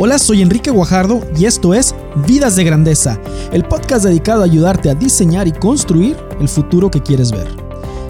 [0.00, 1.92] Hola, soy Enrique Guajardo y esto es
[2.24, 3.18] Vidas de Grandeza,
[3.52, 7.48] el podcast dedicado a ayudarte a diseñar y construir el futuro que quieres ver.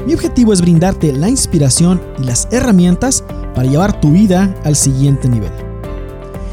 [0.06, 5.30] Mi objetivo es brindarte la inspiración y las herramientas para llevar tu vida al siguiente
[5.30, 5.50] nivel.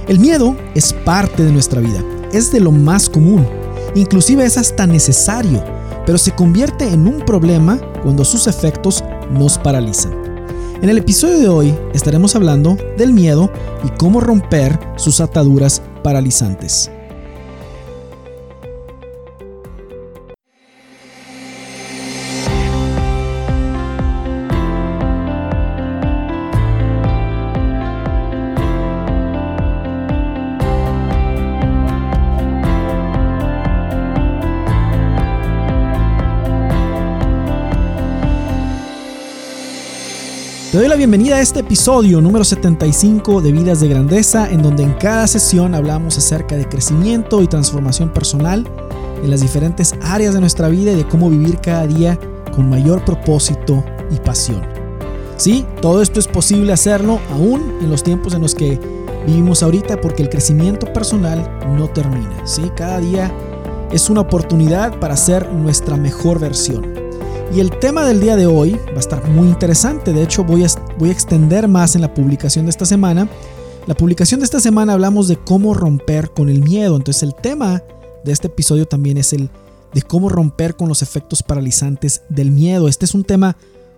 [0.07, 3.45] El miedo es parte de nuestra vida, es de lo más común,
[3.93, 5.61] inclusive es hasta necesario,
[6.05, 10.24] pero se convierte en un problema cuando sus efectos nos paralizan.
[10.81, 13.49] En el episodio de hoy estaremos hablando del miedo
[13.83, 16.91] y cómo romper sus ataduras paralizantes.
[41.07, 45.75] Bienvenida a este episodio número 75 de Vidas de Grandeza, en donde en cada sesión
[45.75, 48.67] hablamos acerca de crecimiento y transformación personal
[49.21, 52.19] en las diferentes áreas de nuestra vida y de cómo vivir cada día
[52.55, 54.63] con mayor propósito y pasión.
[55.37, 58.79] Sí, todo esto es posible hacerlo aún en los tiempos en los que
[59.27, 62.47] vivimos ahorita porque el crecimiento personal no termina.
[62.47, 63.31] Sí, cada día
[63.91, 66.94] es una oportunidad para ser nuestra mejor versión.
[67.53, 70.11] Y el tema del día de hoy va a estar muy interesante.
[70.11, 70.67] De hecho, voy a,
[70.97, 73.29] voy a extender más en la publicación de esta semana.
[73.87, 76.97] La publicación de esta semana hablamos de cómo romper con el miedo.
[76.97, 77.83] Entonces el tema
[78.23, 79.49] de este episodio también es el
[79.93, 82.87] de cómo romper con los efectos paralizantes del miedo.
[82.87, 83.55] Este es un tema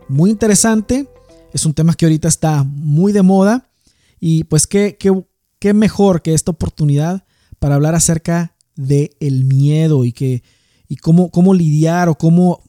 [0.08, 1.10] muy interesante.
[1.54, 3.72] Es un tema que ahorita está muy de moda.
[4.20, 5.26] Y pues qué, qué,
[5.58, 7.26] qué mejor que esta oportunidad
[7.58, 10.44] para hablar acerca del el miedo y, que,
[10.88, 12.67] y cómo, cómo lidiar o cómo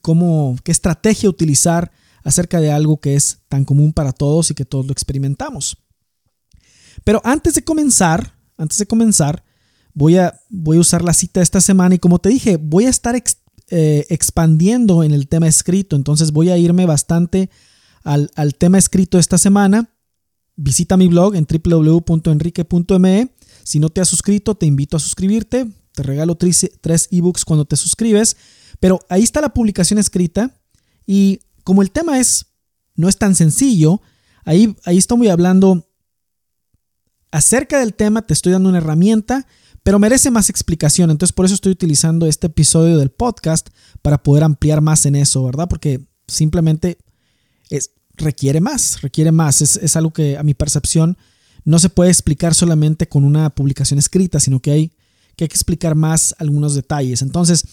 [0.00, 1.92] cómo, qué estrategia utilizar
[2.24, 5.76] acerca de algo que es tan común para todos y que todos lo experimentamos.
[7.04, 9.44] Pero antes de comenzar, antes de comenzar,
[9.94, 12.90] voy a, voy a usar la cita esta semana y como te dije, voy a
[12.90, 13.20] estar
[13.70, 17.50] eh, expandiendo en el tema escrito, entonces voy a irme bastante
[18.04, 19.90] al, al tema escrito esta semana.
[20.54, 23.34] Visita mi blog en www.enrique.me.
[23.64, 25.66] Si no te has suscrito, te invito a suscribirte.
[25.92, 28.36] Te regalo tres ebooks cuando te suscribes.
[28.82, 30.60] Pero ahí está la publicación escrita
[31.06, 32.46] y como el tema es
[32.96, 34.02] no es tan sencillo,
[34.44, 35.88] ahí, ahí estoy hablando
[37.30, 39.46] acerca del tema, te estoy dando una herramienta,
[39.84, 41.12] pero merece más explicación.
[41.12, 43.68] Entonces por eso estoy utilizando este episodio del podcast
[44.02, 45.68] para poder ampliar más en eso, ¿verdad?
[45.68, 46.98] Porque simplemente
[47.70, 49.62] es, requiere más, requiere más.
[49.62, 51.16] Es, es algo que a mi percepción
[51.64, 54.88] no se puede explicar solamente con una publicación escrita, sino que hay
[55.36, 57.22] que, hay que explicar más algunos detalles.
[57.22, 57.64] Entonces,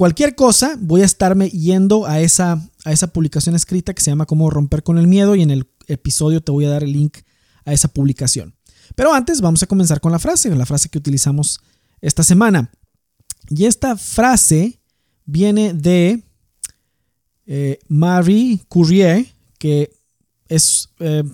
[0.00, 4.24] Cualquier cosa, voy a estarme yendo a esa, a esa publicación escrita que se llama
[4.24, 7.18] Cómo romper con el miedo y en el episodio te voy a dar el link
[7.66, 8.54] a esa publicación.
[8.94, 11.60] Pero antes vamos a comenzar con la frase, la frase que utilizamos
[12.00, 12.70] esta semana.
[13.50, 14.80] Y esta frase
[15.26, 16.24] viene de
[17.44, 19.92] eh, Marie Curie, que
[20.48, 21.24] es, eh,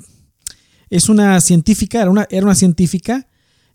[0.91, 3.29] es una científica, era una, era una científica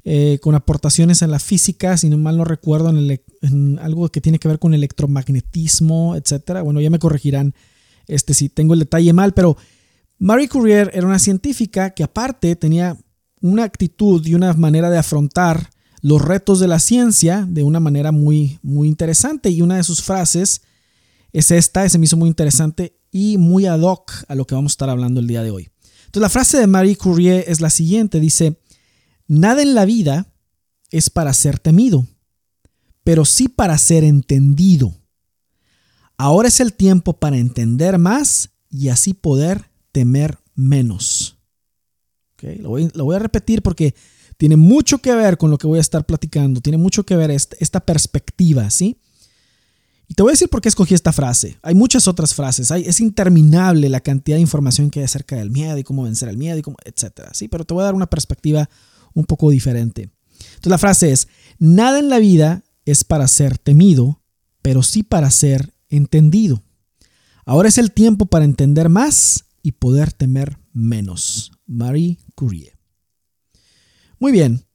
[0.03, 4.39] eh, con aportaciones en la física, si no mal no recuerdo, en, algo que tiene
[4.39, 6.61] que ver con electromagnetismo, etc.
[6.63, 7.53] Bueno, ya me corregirán
[8.07, 9.57] este, si tengo el detalle mal, pero
[10.17, 12.97] Marie Curie era una científica que aparte tenía
[13.41, 15.69] una actitud y una manera de afrontar
[16.01, 19.49] los retos de la ciencia de una manera muy, muy interesante.
[19.49, 20.61] Y una de sus frases
[21.33, 24.71] es esta, ese me hizo muy interesante y muy ad hoc a lo que vamos
[24.71, 25.69] a estar hablando el día de hoy.
[26.05, 28.59] Entonces la frase de Marie Curie es la siguiente, dice,
[29.33, 30.27] Nada en la vida
[30.89, 32.05] es para ser temido,
[33.05, 34.93] pero sí para ser entendido.
[36.17, 41.37] Ahora es el tiempo para entender más y así poder temer menos.
[42.41, 43.95] Lo, voy, a repetir porque
[44.35, 47.31] tiene mucho que ver con lo que voy a estar platicando, tiene mucho que ver
[47.31, 48.99] esta, esta perspectiva, ¿sí?
[50.09, 51.57] Y te voy a decir por qué escogí esta frase.
[51.61, 55.51] Hay muchas otras frases, hay, es interminable la cantidad de información que hay acerca del
[55.51, 57.47] miedo y cómo vencer el miedo y cómo, etcétera, ¿sí?
[57.47, 58.69] Pero te voy a dar una perspectiva
[59.13, 60.09] un poco diferente.
[60.39, 61.27] Entonces la frase es,
[61.59, 64.21] nada en la vida es para ser temido,
[64.61, 66.63] pero sí para ser entendido.
[67.45, 71.51] Ahora es el tiempo para entender más y poder temer menos.
[71.65, 72.77] Marie Curie.
[74.19, 74.65] Muy bien,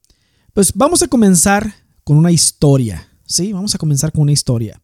[0.53, 1.73] pues vamos a comenzar
[2.03, 3.07] con una historia.
[3.25, 4.81] Sí, vamos a comenzar con una historia.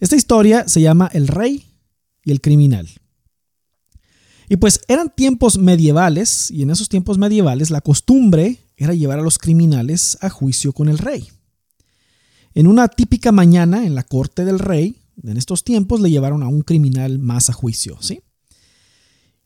[0.00, 1.64] Esta historia se llama El rey
[2.24, 2.88] y el criminal.
[4.48, 9.22] Y pues eran tiempos medievales y en esos tiempos medievales la costumbre era llevar a
[9.22, 11.28] los criminales a juicio con el rey.
[12.54, 16.48] En una típica mañana en la corte del rey, en estos tiempos le llevaron a
[16.48, 18.20] un criminal más a juicio, ¿sí?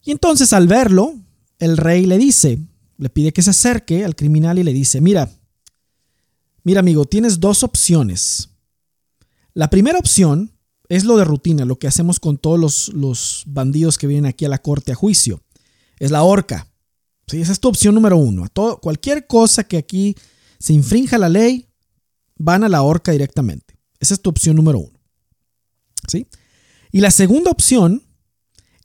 [0.05, 1.15] Y entonces al verlo,
[1.59, 2.59] el rey le dice,
[2.97, 5.31] le pide que se acerque al criminal y le dice, mira,
[6.65, 8.51] mira amigo, tienes dos opciones.
[9.55, 10.53] La primera opción
[10.89, 14.45] es lo de rutina, lo que hacemos con todos los, los bandidos que vienen aquí
[14.45, 15.43] a la corte a juicio.
[15.99, 16.69] Es la horca.
[17.27, 17.41] ¿Sí?
[17.41, 18.49] Esa es tu opción número uno.
[18.49, 20.17] todo, cualquier cosa que aquí
[20.59, 21.69] se infrinja la ley,
[22.37, 23.79] van a la horca directamente.
[24.01, 24.99] Esa es tu opción número uno.
[26.07, 26.27] ¿Sí?
[26.91, 28.03] Y la segunda opción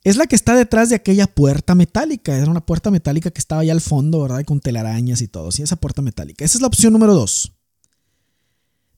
[0.02, 2.36] es la que está detrás de aquella puerta metálica.
[2.36, 4.44] Era una puerta metálica que estaba allá al fondo, ¿verdad?
[4.44, 5.50] Con telarañas y todo.
[5.50, 6.44] Sí, esa puerta metálica.
[6.44, 7.52] Esa es la opción número dos.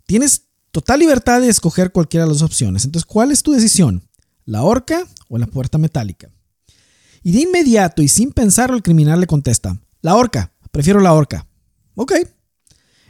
[0.07, 0.46] Tienes
[0.77, 2.85] total libertad de escoger cualquiera de las opciones.
[2.85, 4.03] Entonces, ¿cuál es tu decisión?
[4.45, 6.31] ¿La horca o la puerta metálica?
[7.23, 11.47] Y de inmediato y sin pensarlo, el criminal le contesta, la horca, prefiero la horca.
[11.95, 12.13] Ok.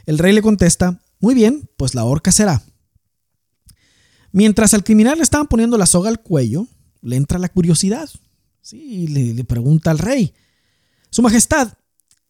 [0.05, 2.63] El rey le contesta, muy bien, pues la horca será.
[4.31, 6.67] Mientras al criminal le estaban poniendo la soga al cuello,
[7.01, 8.09] le entra la curiosidad.
[8.61, 10.33] Sí, y le, pregunta al rey,
[11.09, 11.73] Su Majestad,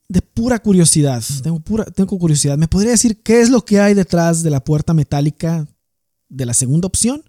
[0.09, 3.93] de pura curiosidad, tengo, pura, tengo curiosidad, ¿me podría decir qué es lo que hay
[3.93, 5.67] detrás de la puerta metálica
[6.29, 7.23] de la segunda opción?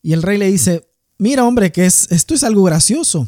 [0.00, 0.88] Y el rey le dice,
[1.18, 3.26] mira hombre, que es, esto es algo gracioso.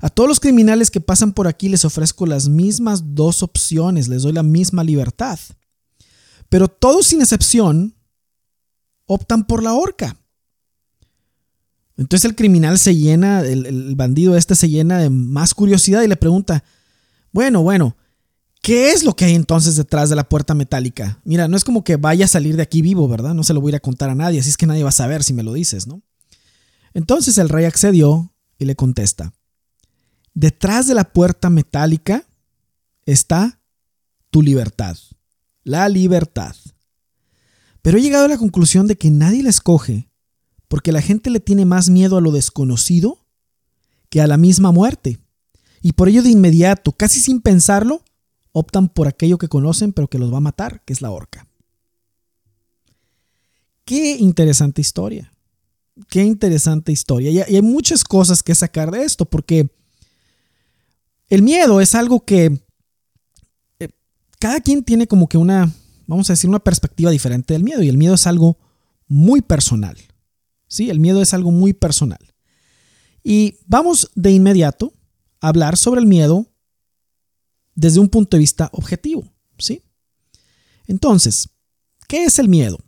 [0.00, 4.22] A todos los criminales que pasan por aquí les ofrezco las mismas dos opciones, les
[4.22, 5.38] doy la misma libertad.
[6.48, 7.94] Pero todos sin excepción
[9.06, 10.16] optan por la horca.
[11.96, 16.16] Entonces el criminal se llena, el, bandido este se llena de más curiosidad y le
[16.16, 16.62] pregunta,
[17.32, 17.96] bueno, bueno,
[18.62, 21.20] ¿qué es lo que hay entonces detrás de la puerta metálica?
[21.24, 23.34] Mira, no es como que vaya a salir de aquí vivo, ¿verdad?
[23.34, 24.88] No se lo voy a ir a contar a nadie, así es que nadie va
[24.90, 26.02] a saber si me lo dices, ¿no?
[26.94, 29.32] Entonces el rey accedió y le contesta,
[30.34, 32.24] detrás de la puerta metálica
[33.06, 33.60] está
[34.30, 34.96] tu libertad,
[35.62, 36.56] la libertad.
[37.82, 40.08] Pero he llegado a la conclusión de que nadie la escoge
[40.68, 43.26] porque la gente le tiene más miedo a lo desconocido
[44.10, 45.18] que a la misma muerte.
[45.82, 48.02] Y por ello de inmediato, casi sin pensarlo,
[48.52, 51.46] optan por aquello que conocen pero que los va a matar, que es la horca.
[53.84, 55.32] Qué interesante historia.
[56.08, 57.30] Qué interesante historia.
[57.30, 59.68] Y hay muchas cosas que sacar de esto, porque
[61.28, 62.60] el miedo es algo que
[63.78, 63.88] eh,
[64.38, 65.72] cada quien tiene como que una,
[66.06, 67.82] vamos a decir, una perspectiva diferente del miedo.
[67.82, 68.58] Y el miedo es algo
[69.06, 69.96] muy personal.
[70.66, 70.90] ¿sí?
[70.90, 72.20] El miedo es algo muy personal.
[73.24, 74.92] Y vamos de inmediato
[75.40, 76.46] hablar sobre el miedo
[77.74, 79.82] desde un punto de vista objetivo, ¿sí?
[80.86, 81.48] Entonces,
[82.08, 82.78] ¿qué es el miedo?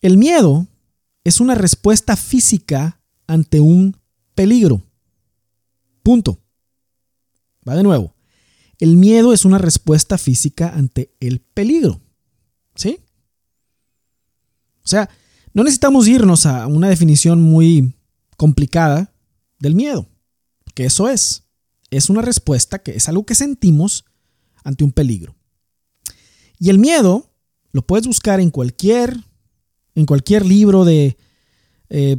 [0.00, 0.66] El miedo
[1.24, 3.96] es una respuesta física ante un
[4.34, 4.82] peligro.
[6.02, 6.40] Punto.
[7.66, 8.14] Va de nuevo.
[8.78, 12.00] El miedo es una respuesta física ante el peligro.
[12.74, 12.98] ¿Sí?
[14.84, 15.08] O sea,
[15.54, 17.94] no necesitamos irnos a una definición muy
[18.36, 19.14] complicada
[19.60, 20.08] del miedo,
[20.74, 21.44] que eso es.
[21.90, 24.04] Es una respuesta que es algo que sentimos
[24.64, 25.34] ante un peligro.
[26.58, 27.30] Y el miedo
[27.72, 29.16] lo puedes buscar en cualquier,
[29.94, 31.16] en cualquier libro de,
[31.90, 32.18] eh,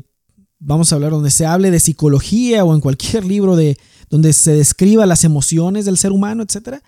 [0.59, 3.77] vamos a hablar donde se hable de psicología o en cualquier libro de
[4.09, 6.79] donde se describa las emociones del ser humano, etc.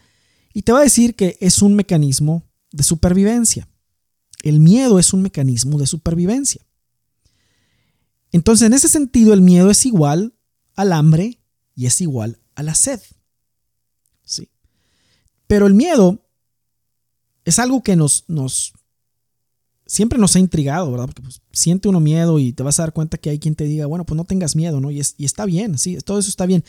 [0.53, 3.67] Y te va a decir que es un mecanismo de supervivencia.
[4.43, 6.61] El miedo es un mecanismo de supervivencia.
[8.31, 10.33] Entonces, en ese sentido, el miedo es igual
[10.75, 11.39] al hambre
[11.75, 13.01] y es igual a la sed.
[14.23, 14.49] ¿Sí?
[15.47, 16.25] Pero el miedo
[17.43, 18.73] es algo que nos, nos
[19.85, 21.05] siempre nos ha intrigado, ¿verdad?
[21.05, 23.65] Porque pues, siente uno miedo y te vas a dar cuenta que hay quien te
[23.65, 24.91] diga, bueno, pues no tengas miedo, ¿no?
[24.91, 26.63] Y, y está bien, sí, todo eso está bien.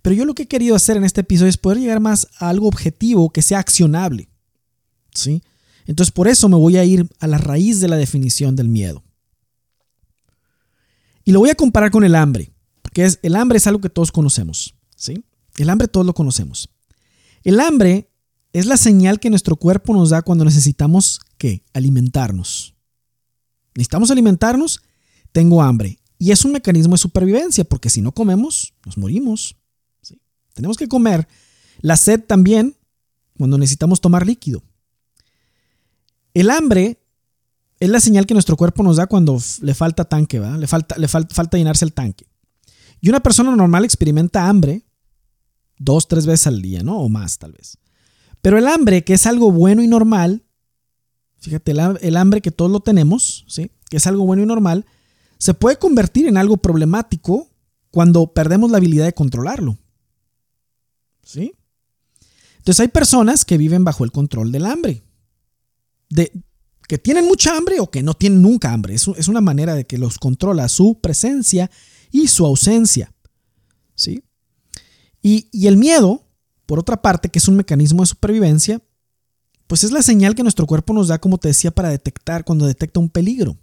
[0.00, 2.48] Pero yo lo que he querido hacer en este episodio es poder llegar más a
[2.48, 4.28] algo objetivo que sea accionable.
[5.14, 5.42] ¿Sí?
[5.86, 9.04] Entonces por eso me voy a ir a la raíz de la definición del miedo.
[11.24, 12.51] Y lo voy a comparar con el hambre,
[12.92, 14.74] porque es, el hambre es algo que todos conocemos.
[14.96, 15.24] ¿sí?
[15.56, 16.68] El hambre todos lo conocemos.
[17.42, 18.10] El hambre
[18.52, 21.64] es la señal que nuestro cuerpo nos da cuando necesitamos ¿qué?
[21.72, 22.74] alimentarnos.
[23.74, 24.82] Necesitamos alimentarnos,
[25.32, 26.00] tengo hambre.
[26.18, 29.56] Y es un mecanismo de supervivencia, porque si no comemos, nos morimos.
[30.52, 31.26] Tenemos que comer.
[31.80, 32.76] La sed también,
[33.38, 34.62] cuando necesitamos tomar líquido.
[36.34, 36.98] El hambre
[37.80, 40.38] es la señal que nuestro cuerpo nos da cuando le falta tanque.
[40.38, 42.26] Le falta, le falta llenarse el tanque.
[43.02, 44.86] Y una persona normal experimenta hambre
[45.76, 47.00] dos, tres veces al día, ¿no?
[47.00, 47.76] O más tal vez.
[48.40, 50.44] Pero el hambre, que es algo bueno y normal,
[51.40, 53.72] fíjate, el, hambre que todos lo tenemos, ¿sí?
[53.90, 54.86] Que es algo bueno y normal,
[55.36, 57.50] se puede convertir en algo problemático
[57.90, 59.76] cuando perdemos la habilidad de controlarlo.
[61.24, 61.54] ¿Sí?
[62.58, 65.02] Entonces hay personas que viven bajo el control del hambre
[66.08, 66.32] de
[66.86, 68.94] que tienen mucha hambre o que no tienen nunca hambre.
[68.94, 71.70] Es, es una manera de que los controla su presencia
[72.12, 73.12] y su ausencia.
[73.96, 74.22] ¿sí?
[75.20, 76.22] Y, y el miedo
[76.66, 78.80] por otra parte, que es un mecanismo de supervivencia,
[79.66, 82.66] pues es la señal que nuestro cuerpo nos da, como te decía, para detectar cuando
[82.66, 83.56] detecta un peligro.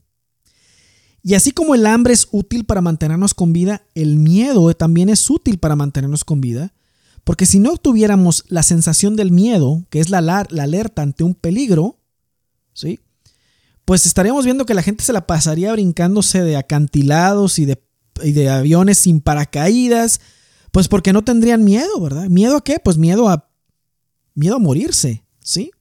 [1.21, 5.29] Y así como el hambre es útil para mantenernos con vida, el miedo también es
[5.29, 6.73] útil para mantenernos con vida,
[7.23, 11.35] porque si no tuviéramos la sensación del miedo, que es la, la alerta ante un
[11.35, 11.99] peligro,
[12.73, 12.99] ¿sí?
[13.85, 17.81] Pues estaríamos viendo que la gente se la pasaría brincándose de acantilados y de,
[18.23, 20.21] y de aviones sin paracaídas,
[20.71, 22.27] pues porque no tendrían miedo, ¿verdad?
[22.27, 22.79] ¿Miedo a qué?
[22.79, 23.49] Pues miedo a
[24.35, 25.71] miedo a morirse, ¿sí?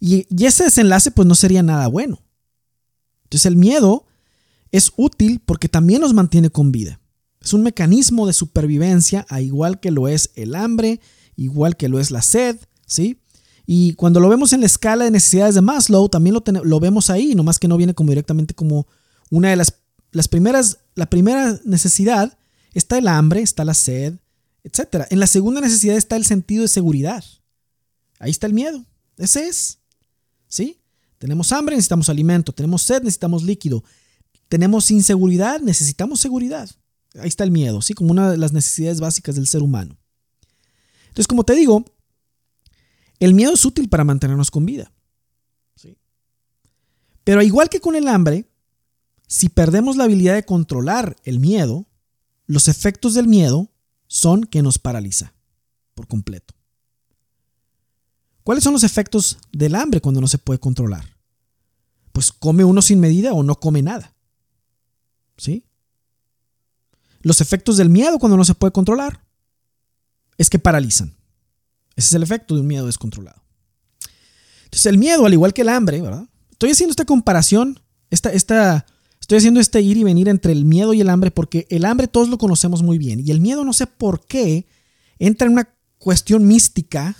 [0.00, 2.22] Y, y ese desenlace pues no sería nada bueno.
[3.24, 4.06] Entonces el miedo
[4.72, 7.00] es útil porque también nos mantiene con vida.
[7.40, 11.00] Es un mecanismo de supervivencia, a igual que lo es el hambre,
[11.36, 13.20] igual que lo es la sed, ¿sí?
[13.66, 17.08] Y cuando lo vemos en la escala de necesidades de Maslow, también lo, lo vemos
[17.08, 18.86] ahí, nomás que no viene como directamente como
[19.30, 19.79] una de las,
[20.12, 22.36] las primeras, la primera necesidad
[22.74, 24.14] está el hambre, está la sed,
[24.64, 25.06] etc.
[25.10, 27.24] En la segunda necesidad está el sentido de seguridad.
[28.18, 28.84] Ahí está el miedo.
[29.16, 29.78] Ese es.
[30.48, 30.80] ¿Sí?
[31.18, 32.52] Tenemos hambre, necesitamos alimento.
[32.52, 33.84] Tenemos sed, necesitamos líquido.
[34.48, 36.68] Tenemos inseguridad, necesitamos seguridad.
[37.14, 37.94] Ahí está el miedo, ¿sí?
[37.94, 39.96] Como una de las necesidades básicas del ser humano.
[41.08, 41.84] Entonces, como te digo,
[43.18, 44.92] el miedo es útil para mantenernos con vida.
[45.74, 45.96] ¿sí?
[47.24, 48.49] Pero igual que con el hambre,
[49.30, 51.86] si perdemos la habilidad de controlar el miedo,
[52.46, 53.70] los efectos del miedo
[54.08, 55.34] son que nos paraliza
[55.94, 56.52] por completo.
[58.42, 61.16] ¿Cuáles son los efectos del hambre cuando no se puede controlar?
[62.10, 64.16] Pues come uno sin medida o no come nada.
[65.36, 65.64] ¿Sí?
[67.20, 69.24] Los efectos del miedo cuando no se puede controlar
[70.38, 71.14] es que paralizan.
[71.94, 73.40] Ese es el efecto de un miedo descontrolado.
[74.64, 76.28] Entonces el miedo, al igual que el hambre, ¿verdad?
[76.50, 77.78] Estoy haciendo esta comparación,
[78.10, 78.86] esta, esta,
[79.30, 82.08] estoy haciendo este ir y venir entre el miedo y el hambre porque el hambre
[82.08, 84.66] todos lo conocemos muy bien y el miedo no sé por qué
[85.20, 87.14] entra en una cuestión mística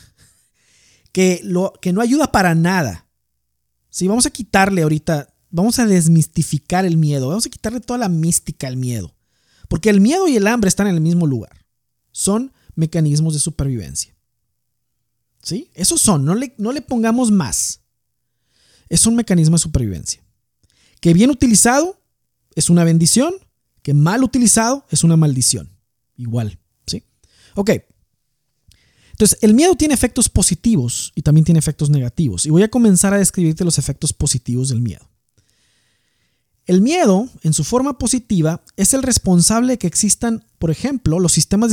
[1.12, 3.06] que, lo, que no ayuda para nada.
[3.90, 8.08] Si vamos a quitarle ahorita vamos a desmistificar el miedo, vamos a quitarle toda la
[8.08, 9.14] mística al miedo.
[9.68, 11.64] Porque el miedo y el hambre están en el mismo lugar.
[12.10, 14.16] Son mecanismos de supervivencia.
[15.44, 15.70] ¿Sí?
[15.74, 17.82] Esos son, no le, no le pongamos más.
[18.88, 20.20] Es un mecanismo de supervivencia.
[21.00, 21.99] Que bien utilizado
[22.54, 23.34] es una bendición,
[23.82, 25.70] que mal utilizado es una maldición.
[26.16, 27.04] Igual, ¿sí?
[27.54, 27.70] Ok.
[29.12, 32.46] Entonces, el miedo tiene efectos positivos y también tiene efectos negativos.
[32.46, 35.10] Y voy a comenzar a describirte los efectos positivos del miedo.
[36.66, 41.32] El miedo, en su forma positiva, es el responsable de que existan, por ejemplo, los
[41.32, 41.70] sistemas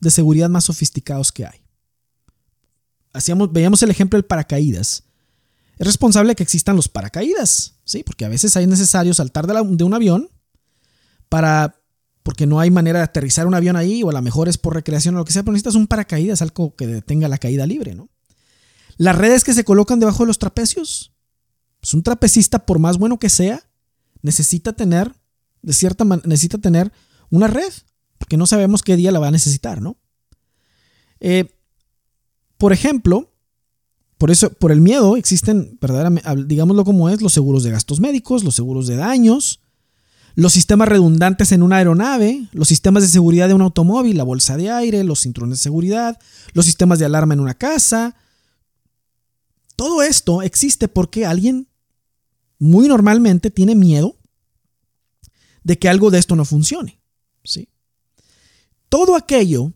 [0.00, 1.60] de, seguridad más sofisticados que hay.
[3.50, 5.04] Veíamos el ejemplo del paracaídas.
[5.80, 8.02] Es responsable que existan los paracaídas, ¿sí?
[8.02, 10.28] Porque a veces es necesario saltar de, un avión
[11.30, 11.74] para
[12.22, 14.74] porque no hay manera de aterrizar un avión ahí, o a lo mejor es por
[14.74, 17.94] recreación o lo que sea, pero necesitas un paracaídas, algo que detenga la caída libre,
[17.94, 18.10] ¿no?
[18.98, 21.14] Las redes que se colocan debajo de los trapecios.
[21.80, 23.66] Pues un trapecista, por más bueno que sea,
[24.20, 25.14] necesita tener,
[25.62, 26.92] de cierta manera, necesita tener
[27.30, 27.72] una red,
[28.18, 29.96] porque no sabemos qué día la va a necesitar, ¿no?
[31.20, 31.58] Eh,
[32.58, 33.29] por ejemplo,
[34.20, 38.44] por eso, por el miedo existen, verdaderamente, digámoslo como es, los seguros de gastos médicos,
[38.44, 39.60] los seguros de daños,
[40.34, 44.58] los sistemas redundantes en una aeronave, los sistemas de seguridad de un automóvil, la bolsa
[44.58, 46.18] de aire, los cinturones de seguridad,
[46.52, 48.14] los sistemas de alarma en una casa.
[49.74, 51.68] Todo esto existe porque alguien
[52.58, 54.18] muy normalmente tiene miedo
[55.64, 57.00] de que algo de esto no funcione.
[57.42, 57.70] ¿sí?
[58.90, 59.72] Todo aquello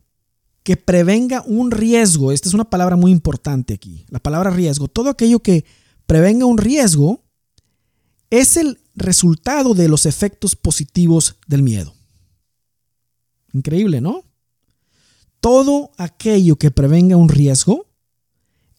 [0.65, 5.11] que prevenga un riesgo, esta es una palabra muy importante aquí, la palabra riesgo, todo
[5.11, 5.63] aquello que
[6.07, 7.23] prevenga un riesgo
[8.31, 11.93] es el resultado de los efectos positivos del miedo.
[13.53, 14.23] Increíble, ¿no?
[15.39, 17.85] Todo aquello que prevenga un riesgo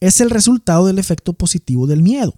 [0.01, 2.35] es el resultado del efecto positivo del miedo.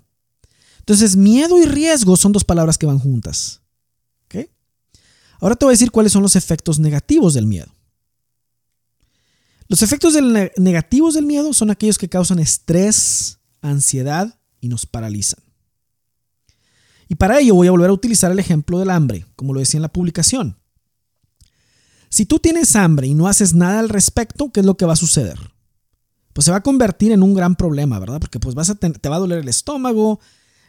[0.81, 3.63] Entonces, miedo y riesgo son dos palabras que van juntas.
[5.41, 7.73] Ahora te voy a decir cuáles son los efectos negativos del miedo.
[9.69, 10.15] Los efectos
[10.57, 15.43] negativos del miedo son aquellos que causan estrés, ansiedad y nos paralizan.
[17.09, 19.79] Y para ello voy a volver a utilizar el ejemplo del hambre, como lo decía
[19.79, 20.59] en la publicación.
[22.11, 24.95] Si tú tienes hambre y no haces nada al respecto, ¿qué es lo que va
[24.95, 25.39] a suceder?
[26.33, 28.21] Pues se va a convertir en un gran problema, ¿verdad?
[28.21, 30.21] Porque pues vas a te va a doler el estómago,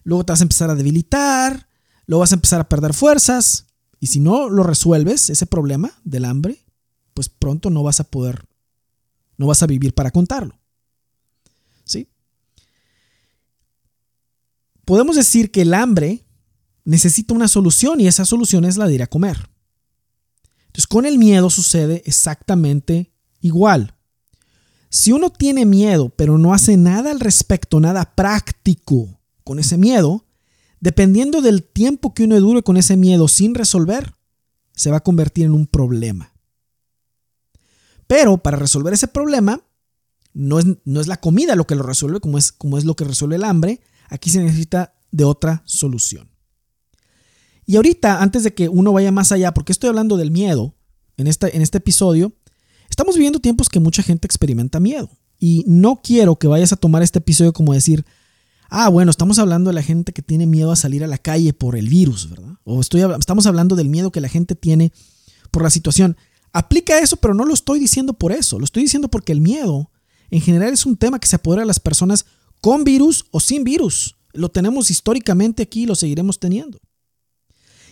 [0.03, 1.67] luego te vas a empezar a debilitar,
[2.05, 3.67] luego vas a empezar a perder fuerzas.
[4.01, 6.65] Y si no lo resuelves, ese problema del hambre,
[7.13, 8.45] pues pronto no vas a poder,
[9.39, 10.60] no vas a vivir para contarlo.
[11.86, 12.08] ¿Sí?
[14.86, 16.25] Podemos decir que el hambre
[16.84, 19.50] necesita una solución y esa solución es la de ir a comer.
[20.67, 23.96] Entonces con el miedo sucede exactamente igual.
[24.91, 30.25] si uno tiene miedo, pero no hace nada al respecto, nada práctico con ese miedo,
[30.79, 34.15] dependiendo del tiempo que uno dure con ese miedo sin resolver,
[34.74, 36.28] se va a convertir en un problema.
[38.09, 39.61] Pero para resolver ese problema,
[40.33, 42.95] no es, no es la comida lo que lo resuelve, como es, como es lo
[42.95, 43.81] que resuelve el hambre.
[44.07, 46.27] Aquí se necesita de otra solución.
[47.67, 50.73] Y ahorita, antes de que uno vaya más allá, porque estoy hablando del miedo
[51.17, 52.33] en, en este episodio,
[52.89, 55.11] estamos viviendo tiempos que mucha gente experimenta miedo.
[55.37, 58.07] Y no quiero que vayas a tomar este episodio como decir,
[58.71, 61.53] ah, bueno, estamos hablando de la gente que tiene miedo a salir a la calle
[61.53, 62.55] por el virus, ¿verdad?
[62.63, 64.91] O estoy, estamos hablando del miedo que la gente tiene
[65.51, 66.17] por la situación.
[66.51, 68.59] Aplica eso, pero no lo estoy diciendo por eso.
[68.59, 69.91] Lo estoy diciendo porque el miedo
[70.31, 72.25] en general es un tema que se apodera a las personas
[72.61, 74.15] con virus o sin virus.
[74.33, 76.79] Lo tenemos históricamente aquí y lo seguiremos teniendo.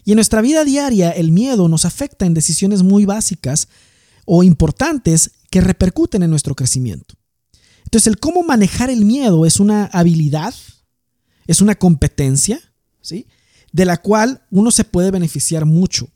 [0.04, 3.68] Y en nuestra vida diaria el miedo nos afecta en decisiones muy básicas
[4.26, 7.16] o importantes que repercuten en nuestro crecimiento.
[7.84, 10.54] Entonces el cómo manejar el miedo es una habilidad,
[11.46, 12.60] es una competencia,
[13.02, 13.28] ¿sí?
[13.72, 16.10] De la cual uno se puede beneficiar mucho.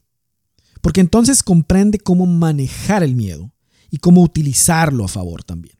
[0.82, 3.52] Porque entonces comprende cómo manejar el miedo
[3.90, 5.78] y cómo utilizarlo a favor también.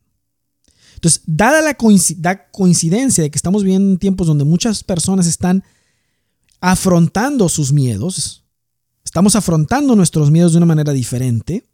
[0.94, 1.76] Entonces, dada la
[2.52, 5.64] coincidencia de que estamos viviendo en tiempos donde muchas personas están
[6.60, 8.44] afrontando sus miedos,
[9.04, 11.66] estamos afrontando nuestros miedos de una manera diferente,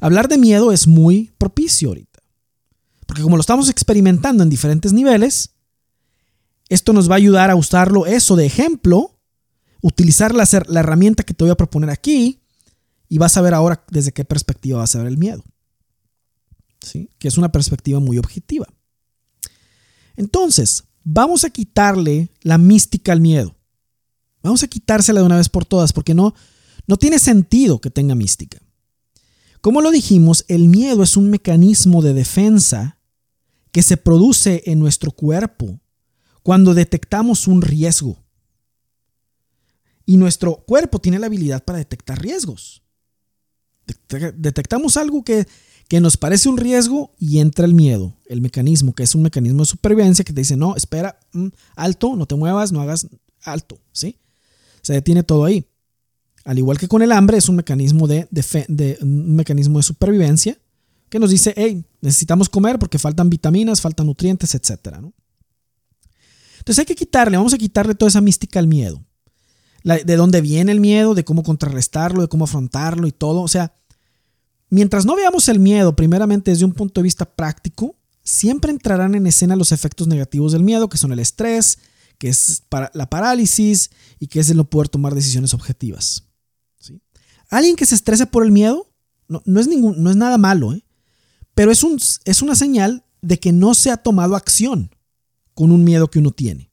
[0.00, 2.20] hablar de miedo es muy propicio ahorita.
[3.06, 5.54] Porque como lo estamos experimentando en diferentes niveles,
[6.68, 9.15] esto nos va a ayudar a usarlo eso de ejemplo,
[9.86, 10.44] utilizar la,
[10.80, 12.40] herramienta que te voy a proponer aquí
[13.08, 15.44] y vas a ver ahora desde qué perspectiva vas a ver el miedo
[17.18, 18.66] que es una perspectiva muy objetiva.
[20.16, 23.54] Entonces, vamos a quitarle la mística al miedo.
[24.42, 26.34] Vamos a quitársela de una vez por todas porque no,
[26.86, 28.58] no tiene sentido que tenga mística.
[29.60, 33.00] Como lo dijimos, el miedo es un mecanismo de defensa
[33.72, 35.80] que se produce en nuestro cuerpo
[36.42, 38.24] cuando detectamos un riesgo.
[40.06, 42.82] Y nuestro cuerpo tiene la habilidad para detectar riesgos.
[44.08, 45.46] Detectamos algo que
[45.88, 49.60] que nos parece un riesgo y entra el miedo, el mecanismo, que es un mecanismo
[49.60, 53.06] de supervivencia que te dice, no, espera, mm, alto, no te muevas, no hagas
[53.42, 54.18] alto, ¿sí?
[54.82, 55.66] Se detiene todo ahí.
[56.44, 60.58] Al igual que con el hambre, es un mecanismo de, de, mecanismo de supervivencia
[61.08, 64.98] que nos dice, hey, necesitamos comer porque faltan vitaminas, faltan nutrientes, etc.
[66.58, 69.04] Entonces hay que quitarle, vamos a quitarle toda esa mística al miedo.
[69.86, 73.42] De dónde viene el miedo, de cómo contrarrestarlo, de cómo afrontarlo y todo.
[73.42, 73.72] O sea,
[74.68, 79.26] Mientras no veamos el miedo primeramente desde un punto de vista práctico, siempre entrarán en
[79.26, 81.78] escena los efectos negativos del miedo, que son el estrés,
[82.18, 86.24] que es la parálisis y que es el no poder tomar decisiones objetivas.
[87.48, 88.90] Alguien que se estrese por el miedo
[89.28, 90.84] no, es, ningún, no es nada malo, ¿eh?
[91.54, 94.90] pero es, un, es una señal de que no se ha tomado acción
[95.54, 96.70] con un miedo que uno tiene.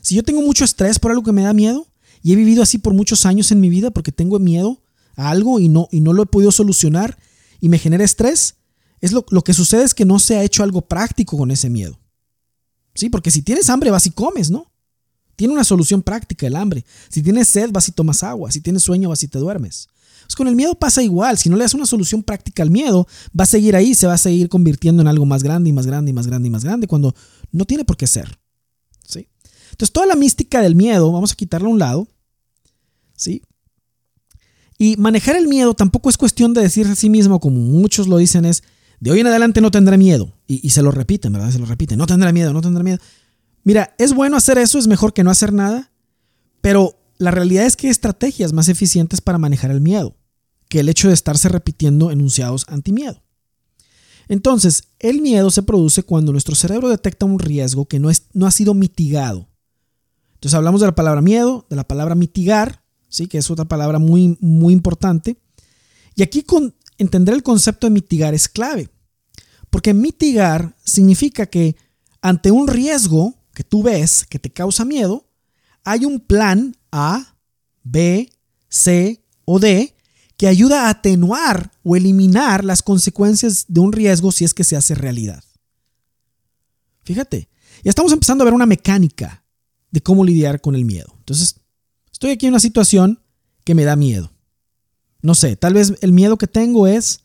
[0.00, 1.86] Si yo tengo mucho estrés por algo que me da miedo
[2.22, 4.82] y he vivido así por muchos años en mi vida porque tengo miedo
[5.16, 7.18] algo y no, y no lo he podido solucionar
[7.60, 8.56] y me genera estrés,
[9.00, 11.70] es lo, lo, que sucede es que no se ha hecho algo práctico con ese
[11.70, 11.98] miedo.
[12.94, 14.70] Sí, porque si tienes hambre vas y comes, ¿no?
[15.36, 16.84] Tiene una solución práctica el hambre.
[17.08, 18.50] Si tienes sed vas y tomas agua.
[18.50, 19.88] Si tienes sueño vas y te duermes.
[20.30, 21.38] Pues con el miedo pasa igual.
[21.38, 24.12] Si no le das una solución práctica al miedo, va a seguir ahí, se va
[24.12, 26.62] a seguir convirtiendo en algo más grande y más grande y más grande y más
[26.62, 27.14] grande cuando
[27.52, 28.38] no tiene por qué ser.
[29.80, 32.06] Entonces toda la mística del miedo, vamos a quitarla a un lado.
[33.16, 33.40] ¿Sí?
[34.76, 38.18] Y manejar el miedo tampoco es cuestión de decirse a sí mismo, como muchos lo
[38.18, 38.62] dicen, es
[38.98, 40.34] de hoy en adelante no tendré miedo.
[40.46, 41.50] Y, se lo repiten, ¿verdad?
[41.50, 42.98] Se lo repiten, no tendré miedo, no tendré miedo.
[43.64, 45.90] Mira, es bueno hacer eso, es mejor que no hacer nada,
[46.60, 50.14] pero la realidad es que hay estrategias más eficientes para manejar el miedo
[50.68, 53.22] que el hecho de estarse repitiendo enunciados anti-miedo.
[54.28, 58.46] Entonces, el miedo se produce cuando nuestro cerebro detecta un riesgo que no, es, no
[58.46, 59.49] ha sido mitigado.
[60.40, 63.26] Entonces hablamos de la palabra miedo, de la palabra mitigar, ¿sí?
[63.26, 65.36] que es otra palabra muy, muy importante.
[66.14, 68.88] Y aquí con entender el concepto de mitigar es clave,
[69.68, 71.76] porque mitigar significa que
[72.22, 75.28] ante un riesgo que tú ves que te causa miedo,
[75.84, 77.36] hay un plan A,
[77.82, 78.32] B,
[78.70, 79.94] C o D
[80.38, 84.74] que ayuda a atenuar o eliminar las consecuencias de un riesgo si es que se
[84.74, 85.44] hace realidad.
[87.04, 87.50] Fíjate,
[87.84, 89.39] ya estamos empezando a ver una mecánica
[89.90, 91.14] de cómo lidiar con el miedo.
[91.18, 91.60] Entonces,
[92.20, 93.18] Estoy aquí en una situación
[93.64, 94.30] que me da miedo.
[95.22, 97.20] No sé, tal vez el miedo que tengo es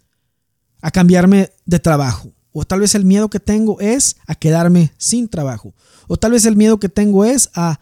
[0.82, 2.32] a cambiarme de trabajo.
[2.54, 5.74] O tal vez el miedo que tengo es a quedarme sin trabajo.
[6.08, 7.82] O tal vez el miedo que tengo es a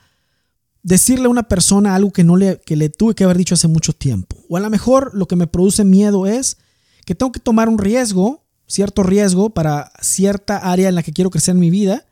[0.82, 3.68] decirle a una persona algo que, no le, que le tuve que haber dicho hace
[3.68, 4.36] mucho tiempo.
[4.50, 6.58] O a lo mejor lo que me produce miedo es
[7.06, 11.30] que tengo que tomar un riesgo cierto riesgo para cierta área en la que quiero
[11.30, 12.08] crecer en mi vida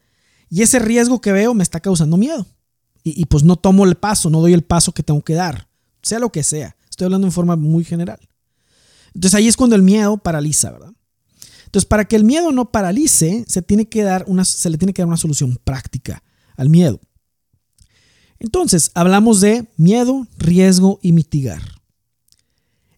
[0.47, 2.45] y ese riesgo que veo me está causando miedo.
[3.03, 5.67] Y, pues no tomo el paso, no doy el paso que tengo que dar,
[6.03, 6.75] sea lo que sea.
[6.89, 8.19] Estoy hablando en forma muy general.
[9.13, 10.93] Entonces ahí es cuando el miedo paraliza, ¿verdad?
[11.65, 14.93] Entonces para que el miedo no paralice, se, tiene que dar una, se le tiene
[14.93, 16.21] que dar una solución práctica
[16.55, 16.99] al miedo.
[18.39, 21.61] Entonces hablamos de miedo, riesgo y mitigar.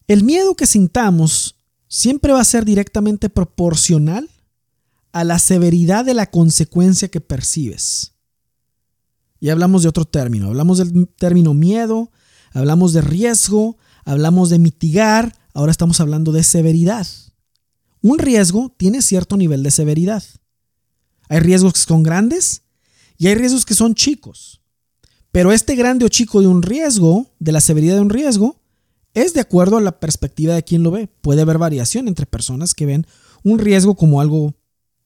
[0.06, 1.56] El miedo que sintamos
[1.88, 4.28] siempre va a ser directamente proporcional
[5.12, 8.13] a la severidad de la consecuencia que percibes.
[9.40, 12.10] Y hablamos de otro término, hablamos del término miedo,
[12.52, 17.06] hablamos de riesgo, hablamos de mitigar, ahora estamos hablando de severidad.
[18.00, 20.22] Un riesgo tiene cierto nivel de severidad.
[21.28, 22.62] Hay riesgos que son grandes
[23.16, 24.60] y hay riesgos que son chicos.
[25.32, 28.60] Pero este grande o chico de un riesgo, de la severidad de un riesgo,
[29.14, 31.08] es de acuerdo a la perspectiva de quien lo ve.
[31.08, 33.06] Puede haber variación entre personas que ven
[33.42, 34.54] un riesgo como algo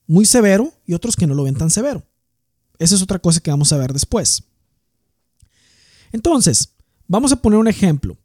[0.07, 2.05] muy severo y otros que no lo ven tan severo.
[2.79, 4.45] Esa es otra cosa que vamos a ver después.
[6.13, 6.71] Entonces,
[7.07, 8.17] vamos a poner un ejemplo.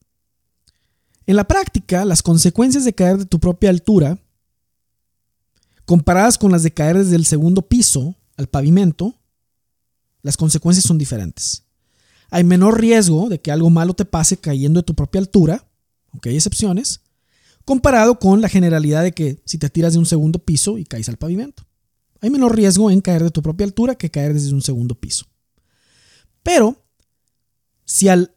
[1.26, 4.18] En la práctica, las consecuencias de caer de tu propia altura,
[5.86, 9.16] comparadas con las de caer desde el segundo piso al pavimento,
[10.22, 11.64] las consecuencias son diferentes.
[12.30, 15.68] Hay menor riesgo de que algo malo te pase cayendo de tu propia altura,
[16.12, 17.02] aunque hay excepciones,
[17.66, 21.10] comparado con la generalidad de que si te tiras de un segundo piso y caes
[21.10, 21.64] al pavimento.
[22.24, 25.26] Hay menor riesgo en caer de tu propia altura que caer desde un segundo piso.
[26.42, 26.82] Pero,
[27.84, 28.34] si, al,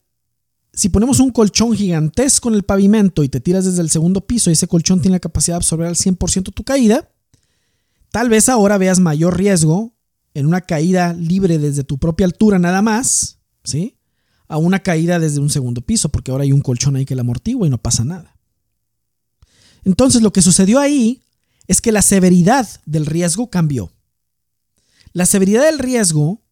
[0.73, 4.51] si ponemos un colchón gigantesco en el pavimento y te tiras desde el segundo piso
[4.51, 7.09] y ese colchón tiene la capacidad de absorber al 100% tu caída,
[8.11, 9.95] tal vez ahora veas mayor riesgo
[10.35, 13.97] en una caída libre desde tu propia altura nada más, ¿sí?
[14.49, 17.21] a una caída desde un segundo piso, porque ahora hay un colchón ahí que la
[17.21, 18.37] amortigua y no pasa nada.
[19.85, 21.23] Entonces lo que sucedió ahí
[21.67, 23.93] es que la severidad del riesgo cambió.
[25.13, 26.43] La severidad del riesgo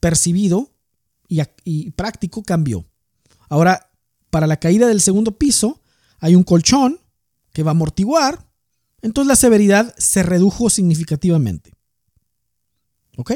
[0.00, 0.70] percibido
[1.28, 2.84] y, práctico cambió.
[3.48, 3.90] Ahora,
[4.30, 5.80] para la caída del segundo piso
[6.18, 7.00] hay un colchón
[7.52, 8.46] que va a amortiguar,
[9.00, 11.72] entonces la severidad se redujo significativamente.
[13.16, 13.32] ¿Ok?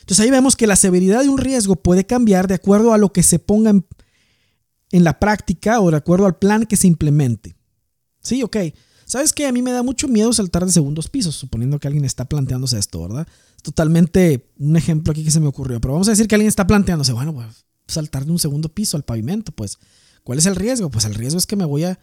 [0.00, 3.12] Entonces ahí vemos que la severidad de un riesgo puede cambiar de acuerdo a lo
[3.12, 7.54] que se ponga en, la práctica o de acuerdo al plan que se implemente.
[8.20, 8.56] Sí, ok.
[9.10, 9.46] ¿Sabes qué?
[9.46, 12.78] A mí me da mucho miedo saltar de segundos pisos, suponiendo que alguien está planteándose
[12.78, 13.26] esto, ¿verdad?
[13.60, 16.66] Totalmente un ejemplo aquí que se me ocurrió, pero vamos a decir que alguien está
[16.66, 19.78] planteándose, bueno, pues saltar de un segundo piso al pavimento, pues,
[20.22, 20.90] ¿cuál es el riesgo?
[20.90, 21.98] Pues el riesgo es que me voy a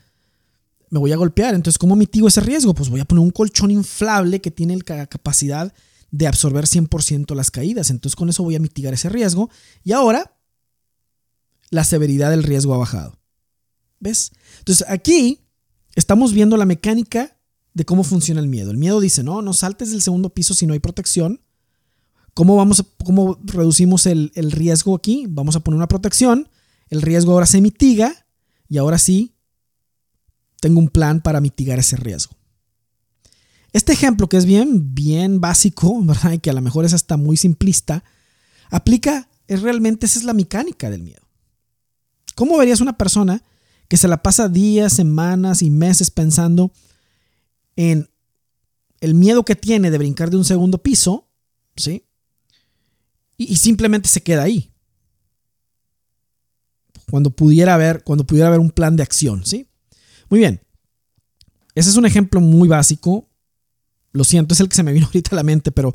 [0.90, 1.54] me voy a golpear.
[1.56, 2.74] Entonces, ¿cómo mitigo ese riesgo?
[2.74, 5.74] Pues voy a poner un colchón inflable que tiene la capacidad
[6.12, 7.90] de absorber 100% las caídas.
[7.90, 9.50] Entonces con eso voy a mitigar ese riesgo.
[9.84, 10.38] Y ahora
[11.70, 13.20] la severidad del riesgo ha bajado.
[14.00, 14.32] ¿Ves?
[14.60, 15.47] Entonces aquí
[15.98, 17.38] estamos viendo la mecánica
[17.74, 18.70] de cómo funciona el miedo.
[18.70, 21.42] El miedo dice, no, no saltes del segundo piso si no hay protección.
[22.36, 25.26] ¿Cómo, vamos cómo reducimos el, el riesgo aquí?
[25.28, 26.50] Vamos a poner una protección.
[26.90, 28.28] El riesgo ahora se mitiga
[28.70, 29.34] y ahora sí
[30.62, 32.36] tengo un plan para mitigar ese riesgo.
[33.74, 36.34] Este ejemplo, que es bien, bien básico, ¿verdad?
[36.34, 38.04] Y que a lo mejor es hasta muy simplista,
[38.70, 41.24] aplica, es realmente, esa es la mecánica del miedo.
[42.36, 43.44] ¿Cómo verías una persona
[43.88, 46.72] que se la pasa días, semanas y meses pensando
[47.76, 48.10] en
[49.00, 51.28] el miedo que tiene de brincar de un segundo piso,
[51.76, 52.04] ¿sí?
[53.38, 54.72] Y, simplemente se queda ahí.
[57.12, 59.70] Cuando pudiera haber, cuando pudiera haber un plan de acción, ¿sí?
[60.30, 60.60] Muy bien.
[61.76, 63.30] Ese es un ejemplo muy básico,
[64.12, 65.94] lo siento, es el que se me vino ahorita a la mente, pero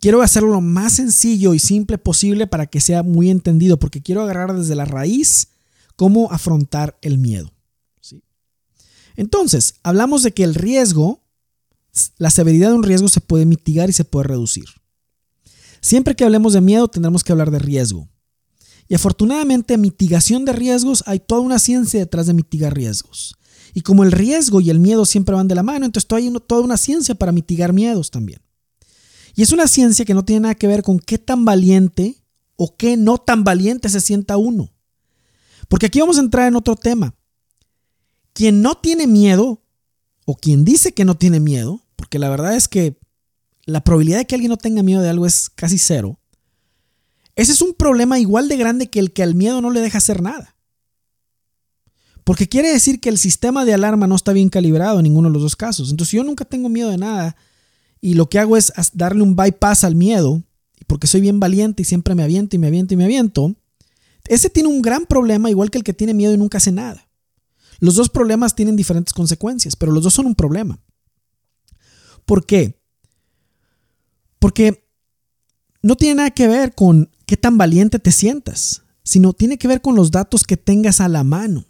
[0.00, 4.22] quiero hacerlo lo más sencillo y simple posible para que sea muy entendido, porque quiero
[4.22, 5.48] agarrar desde la raíz
[5.98, 7.52] cómo afrontar el miedo.
[8.00, 8.22] ¿sí?
[9.16, 11.24] Entonces, hablamos de que el riesgo,
[12.18, 14.66] la severidad de un riesgo se puede mitigar y se puede reducir.
[15.80, 18.08] Siempre que hablemos de miedo, tendremos que hablar de riesgo.
[18.86, 23.34] Y afortunadamente, mitigación de riesgos, hay toda una ciencia detrás de mitigar riesgos.
[23.74, 26.60] Y como el riesgo y el miedo siempre van de la mano, entonces hay toda
[26.60, 28.40] una ciencia para mitigar miedos también.
[29.34, 32.22] Y es una ciencia que no tiene nada que ver con qué tan valiente
[32.54, 34.70] o qué no tan valiente se sienta uno.
[35.68, 37.14] Porque aquí vamos a entrar en otro tema.
[38.32, 39.62] Quien no tiene miedo,
[40.24, 42.98] o quien dice que no tiene miedo, porque la verdad es que
[43.64, 46.18] la probabilidad de que alguien no tenga miedo de algo es casi cero,
[47.38, 49.98] ese es un problema igual de grande que el que al miedo no le deja
[49.98, 50.56] hacer nada.
[52.24, 55.34] Porque quiere decir que el sistema de alarma no está bien calibrado en ninguno de
[55.34, 55.92] los dos casos.
[55.92, 57.36] Entonces yo nunca tengo miedo de nada
[58.00, 60.42] y lo que hago es darle un bypass al miedo,
[60.88, 63.54] porque soy bien valiente y siempre me aviento y me aviento y me aviento.
[64.28, 67.08] Ese tiene un gran problema igual que el que tiene miedo y nunca hace nada.
[67.80, 70.80] Los dos problemas tienen diferentes consecuencias, pero los dos son un problema.
[72.24, 72.80] ¿Por qué?
[74.38, 74.86] Porque
[75.82, 79.80] no tiene nada que ver con qué tan valiente te sientas, sino tiene que ver
[79.80, 81.64] con los datos que tengas a la mano.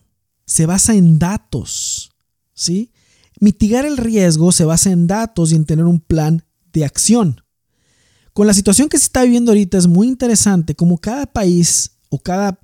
[0.46, 2.10] Se basa en datos,
[2.54, 2.90] ¿sí?
[3.38, 7.42] Mitigar el riesgo se basa en datos y en tener un plan de acción.
[8.32, 12.18] Con la situación que se está viviendo ahorita es muy interesante como cada país o
[12.18, 12.60] cada,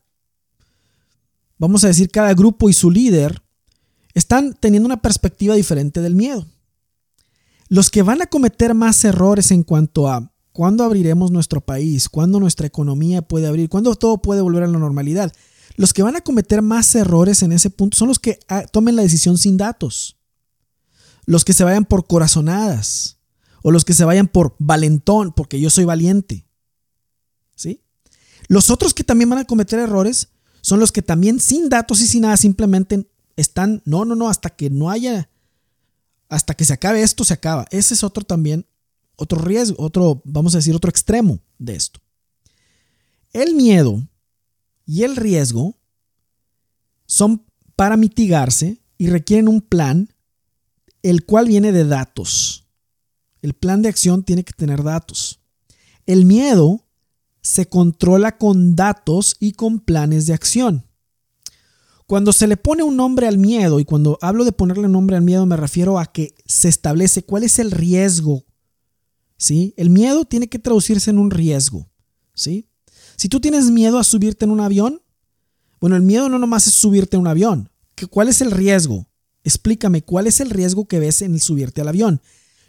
[1.59, 3.43] vamos a decir, cada grupo y su líder
[4.15, 6.47] están teniendo una perspectiva diferente del miedo.
[7.69, 12.39] Los que van a cometer más errores en cuanto a cuándo abriremos nuestro país, cuándo
[12.39, 15.33] nuestra economía puede abrir, cuándo todo puede volver a la normalidad,
[15.77, 18.95] los que van a cometer más errores en ese punto son los que ah, tomen
[18.95, 20.17] la decisión sin datos,
[21.27, 23.19] los que se vayan por corazonadas
[23.63, 26.47] o los que se vayan por valentón, porque yo soy valiente.
[28.49, 30.29] Los otros que también van a cometer errores
[30.61, 34.51] son los que también sin datos y sin nada simplemente están, no, no, no, hasta
[34.51, 35.29] que no haya,
[36.29, 37.67] hasta que se acabe esto, se acaba.
[37.71, 38.67] Ese es otro también,
[39.17, 42.01] otro riesgo, otro, vamos a decir, otro extremo de esto.
[43.33, 44.07] El miedo
[44.87, 45.77] y el riesgo
[47.07, 47.45] son
[47.77, 50.15] para mitigarse y requieren un plan,
[51.03, 52.65] el cual viene de datos.
[53.43, 55.41] El plan de acción tiene que tener datos.
[56.07, 56.84] El miedo
[57.45, 60.87] se controla con datos y con planes de acción.
[62.07, 65.23] Cuando se le pone un nombre al miedo, y cuando hablo de ponerle nombre al
[65.23, 68.47] miedo me refiero a que se establece cuál es el riesgo.
[69.37, 69.75] ¿Sí?
[69.77, 71.87] El miedo tiene que traducirse en un riesgo.
[72.33, 72.67] ¿Sí?
[73.17, 75.03] Si tú tienes miedo a subirte en un avión,
[75.81, 77.69] bueno, el miedo no nomás es subirte en un avión.
[78.09, 79.07] ¿Cuál es el riesgo?
[79.43, 82.23] Explícame, ¿cuál es el riesgo que ves en el subirte al avión?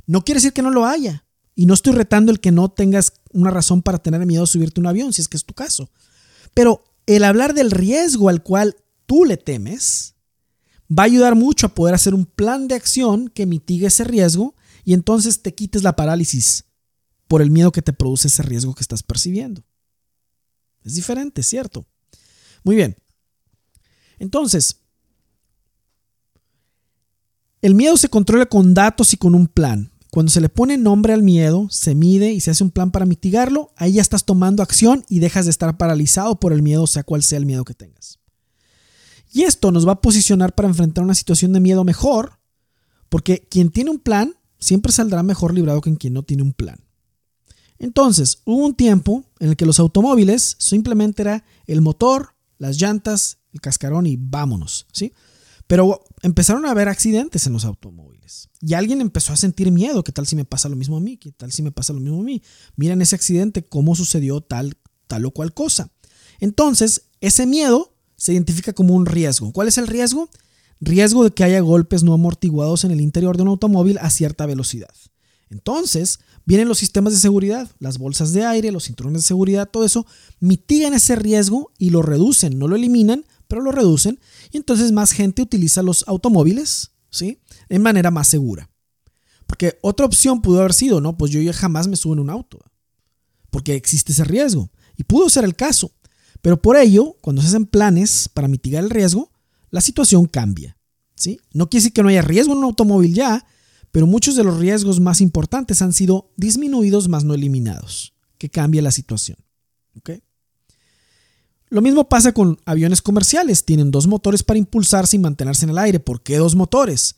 [0.06, 1.26] No quiere decir que no lo haya.
[1.56, 4.80] Y no estoy retando el que no tengas una razón para tener miedo a subirte
[4.80, 5.90] a un avión, si es que es tu caso.
[6.54, 10.16] Pero el hablar del riesgo al cual tú le temes,
[10.92, 14.56] va a ayudar mucho a poder hacer un plan de acción que mitigue ese riesgo
[14.84, 16.66] y entonces te quites la parálisis
[17.28, 19.64] por el miedo que te produce ese riesgo que estás percibiendo.
[20.84, 21.86] Es diferente, ¿cierto?
[22.64, 22.96] Muy bien.
[24.20, 24.82] Entonces,
[27.62, 29.92] el miedo se controla con datos y con un plan.
[30.16, 33.06] Cuando se le pone nombre al miedo, se mide y se hace un plan para
[33.06, 37.04] mitigarlo, ahí ya estás tomando acción y dejas de estar paralizado por el miedo, sea
[37.04, 38.18] cual sea el miedo que tengas.
[39.34, 42.40] Y esto nos va a posicionar para enfrentar una situación de miedo mejor,
[43.10, 46.80] porque quien tiene un plan siempre saldrá mejor librado que quien no tiene un plan.
[47.78, 53.40] Entonces, hubo un tiempo en el que los automóviles simplemente era el motor, las llantas,
[53.52, 55.12] el cascarón y vámonos, ¿sí?
[55.68, 60.12] Pero empezaron a haber accidentes en los automóviles y alguien empezó a sentir miedo, ¿qué
[60.12, 61.18] tal si me pasa lo mismo a mí?
[61.18, 62.44] ¿Qué tal si me pasa lo mismo a mí?
[62.76, 65.92] Miren ese accidente, cómo sucedió tal, tal o cual cosa.
[66.40, 69.52] Entonces, ese miedo se identifica como un riesgo.
[69.52, 70.30] ¿Cuál es el riesgo?
[70.80, 74.46] Riesgo de que haya golpes no amortiguados en el interior de un automóvil a cierta
[74.46, 74.94] velocidad.
[75.50, 79.86] Entonces, vienen los sistemas de seguridad, las bolsas de aire, los cinturones de seguridad, todo
[79.86, 80.06] eso,
[80.40, 84.20] mitigan ese riesgo y lo reducen, no lo eliminan, pero lo reducen.
[84.52, 87.40] Y entonces más gente utiliza los automóviles, ¿sí?
[87.70, 88.70] De manera más segura.
[89.48, 92.30] Porque otra opción pudo haber sido, no, pues yo ya jamás me subo en un
[92.30, 92.60] auto,
[93.52, 94.72] porque existe ese riesgo.
[94.98, 95.92] Y pudo ser el caso.
[96.42, 99.32] Pero por ello, cuando se hacen planes para mitigar el riesgo,
[99.72, 100.78] la situación cambia.
[101.16, 101.40] ¿sí?
[101.54, 103.46] No quiere decir que no haya riesgo en un automóvil ya,
[103.92, 108.82] pero muchos de los riesgos más importantes han sido disminuidos más no eliminados, que cambia
[108.82, 109.38] la situación.
[111.76, 113.66] Lo mismo pasa con aviones comerciales.
[113.66, 116.00] Tienen dos motores para impulsarse y mantenerse en el aire.
[116.00, 117.18] ¿Por qué dos motores?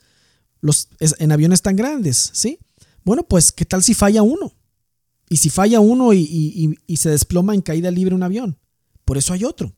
[0.61, 2.57] Los, en aviones tan grandes, ¿sí?
[3.03, 4.55] Bueno, pues, ¿qué tal si falla uno?
[5.29, 8.57] Y si falla uno y se desploma en caída libre un avión.
[9.05, 9.75] Por eso hay otro.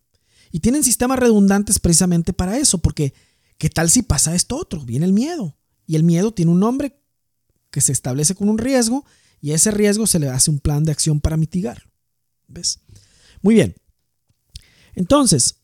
[0.50, 3.14] Y tienen sistemas redundantes precisamente para eso, porque
[3.58, 4.86] ¿qué tal si pasa esto otro?
[4.86, 5.58] Viene el miedo.
[5.88, 6.98] Y el miedo tiene un nombre
[7.70, 9.04] que se establece con un riesgo
[9.42, 11.84] y a ese riesgo se le hace un plan de acción para mitigar.
[12.48, 12.80] ¿Ves?
[13.42, 13.76] Muy bien.
[15.00, 15.62] Entonces,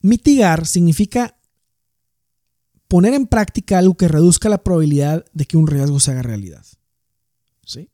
[0.00, 1.38] mitigar significa
[2.88, 6.66] poner en práctica algo que reduzca la probabilidad de que un riesgo se haga realidad.
[7.64, 7.88] ¿Sí?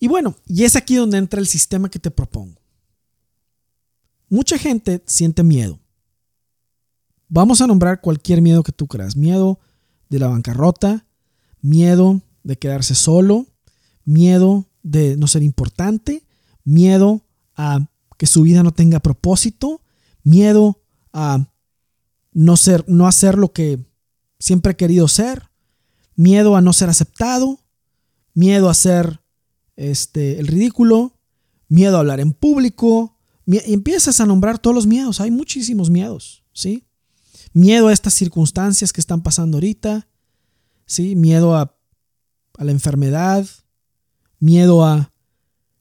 [0.00, 2.60] Y bueno, y es aquí donde entra el sistema que te propongo.
[4.28, 5.78] Mucha gente siente miedo.
[7.28, 9.14] Vamos a nombrar cualquier miedo que tú creas.
[9.14, 9.60] Miedo
[10.08, 11.06] de la bancarrota,
[11.60, 13.46] miedo de quedarse solo,
[14.04, 16.26] miedo de no ser importante,
[16.64, 19.82] miedo a que su vida no tenga propósito,
[20.22, 21.52] miedo a
[22.32, 23.86] no ser no hacer lo que
[24.38, 25.50] siempre he querido ser,
[26.14, 27.60] miedo a no ser aceptado,
[28.34, 29.20] miedo a ser
[29.76, 31.18] este, el ridículo,
[31.68, 36.44] miedo a hablar en público, y empiezas a nombrar todos los miedos, hay muchísimos miedos,
[36.52, 36.84] ¿sí?
[37.52, 40.08] Miedo a estas circunstancias que están pasando ahorita,
[40.84, 41.14] ¿sí?
[41.14, 41.78] Miedo a,
[42.58, 43.46] a la enfermedad,
[44.40, 45.12] miedo a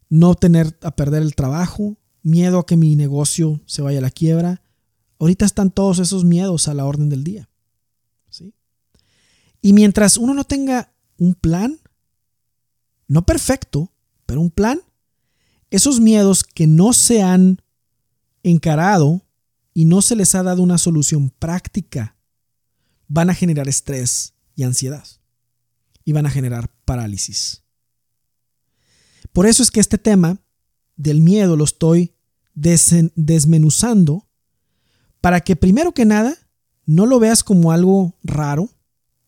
[0.09, 4.09] no tener, a perder el trabajo, miedo a que mi negocio se vaya a la
[4.09, 4.61] quiebra.
[5.19, 7.47] Ahorita están todos esos miedos a la orden del día.
[8.29, 8.53] ¿sí?
[9.61, 11.79] Y mientras uno no tenga un plan,
[13.07, 13.91] no perfecto,
[14.25, 14.81] pero un plan,
[15.69, 17.61] esos miedos que no se han
[18.41, 19.21] encarado
[19.75, 22.17] y no se les ha dado una solución práctica,
[23.07, 25.05] van a generar estrés y ansiedad.
[26.03, 27.63] Y van a generar parálisis.
[29.31, 30.39] Por eso es que este tema
[30.95, 32.14] del miedo lo estoy
[32.55, 34.27] desmenuzando
[35.21, 36.37] para que primero que nada
[36.85, 38.69] no lo veas como algo raro.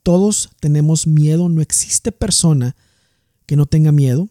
[0.03, 2.75] Todos tenemos miedo, no existe persona
[3.45, 4.29] que no tenga miedo.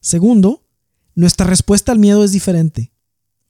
[0.00, 0.66] Segundo,
[1.14, 2.92] nuestra respuesta al miedo es diferente.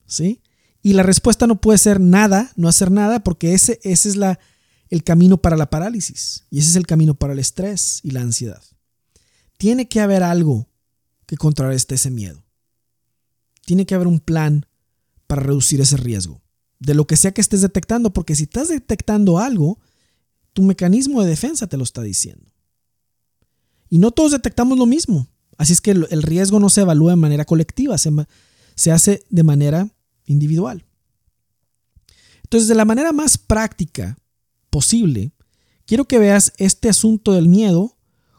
[0.05, 0.41] ¿Sí?
[0.81, 5.37] Y la respuesta no puede ser nada, no hacer nada, porque ese, es el camino
[5.37, 6.43] para la parálisis.
[6.51, 8.61] Y ese es el camino para el estrés y la ansiedad.
[9.57, 10.67] Tiene que haber algo
[11.25, 12.43] que contrarreste ese miedo.
[13.65, 14.65] Tiene que haber un plan
[15.27, 16.41] para reducir ese riesgo.
[16.79, 19.79] De lo que sea que estés detectando, porque si estás detectando algo,
[20.53, 22.51] tu mecanismo de defensa te lo está diciendo.
[23.89, 25.27] Y no todos detectamos lo mismo.
[25.57, 28.11] Así es que el riesgo no se evalúa de manera colectiva, se,
[28.75, 29.89] se hace de manera
[30.25, 30.85] individual.
[32.43, 34.17] Entonces, de la manera más práctica
[34.69, 35.31] posible,
[35.85, 37.97] quiero que veas este asunto del miedo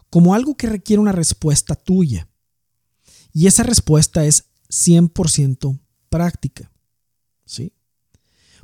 [0.09, 2.29] como algo que requiere una respuesta tuya.
[3.33, 5.77] Y esa respuesta es 100%
[6.09, 6.71] práctica.
[7.45, 7.73] ¿Sí?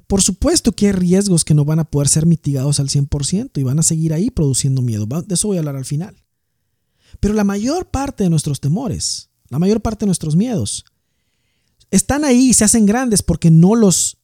[0.08, 3.64] Por supuesto que hay riesgos que no van a poder ser mitigados al 100% y
[3.64, 5.06] van a seguir ahí produciendo miedo.
[5.06, 6.22] De eso voy a hablar al final.
[7.20, 10.86] Pero la mayor parte de nuestros temores, la mayor parte de nuestros miedos,
[11.92, 14.18] están ahí y se hacen grandes porque no los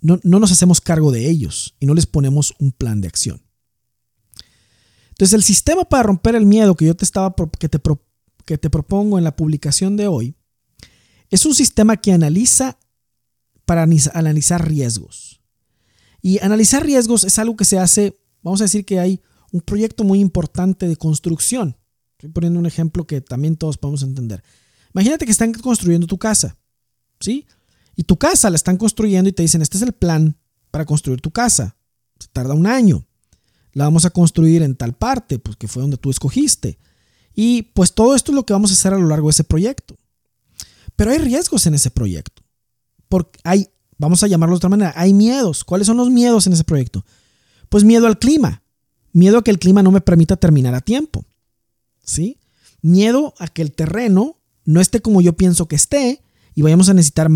[0.00, 3.42] no, nos hacemos cargo de ellos y no les ponemos un plan de acción.
[5.08, 7.80] Entonces, el sistema para romper el miedo que yo te estaba que te,
[8.44, 10.36] que te propongo en la publicación de hoy
[11.30, 12.78] es un sistema que analiza
[13.66, 15.42] para analizar riesgos.
[16.22, 19.20] Y analizar riesgos es algo que se hace, vamos a decir que hay
[19.52, 21.76] un proyecto muy importante de construcción.
[22.12, 24.42] Estoy poniendo un ejemplo que también todos podemos entender.
[24.94, 26.56] Imagínate que están construyendo tu casa,
[27.20, 27.46] ¿sí?
[27.96, 30.38] Y tu casa la están construyendo y te dicen, este es el plan
[30.70, 31.76] para construir tu casa.
[32.18, 33.06] Se tarda un año.
[33.72, 36.78] La vamos a construir en tal parte, pues que fue donde tú escogiste.
[37.34, 39.44] Y pues todo esto es lo que vamos a hacer a lo largo de ese
[39.44, 39.98] proyecto.
[40.96, 42.45] Pero hay riesgos en ese proyecto.
[43.08, 45.64] Porque hay, vamos a llamarlo de otra manera, hay miedos.
[45.64, 47.04] ¿Cuáles son los miedos en ese proyecto?
[47.68, 48.62] Pues miedo al clima.
[49.12, 51.24] Miedo a que el clima no me permita terminar a tiempo.
[52.06, 52.38] ¿sí?
[52.80, 56.22] Miedo a que el terreno no esté como yo pienso que esté
[56.54, 57.28] y vayamos a necesitar,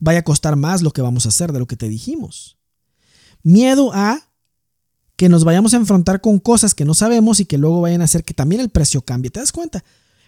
[0.00, 2.56] vaya a costar más lo que vamos a hacer de lo que te dijimos.
[3.42, 4.30] Miedo a
[5.16, 8.04] que nos vayamos a enfrentar con cosas que no sabemos y que luego vayan a
[8.04, 9.30] hacer que también el precio cambie.
[9.30, 9.84] ¿Te das cuenta?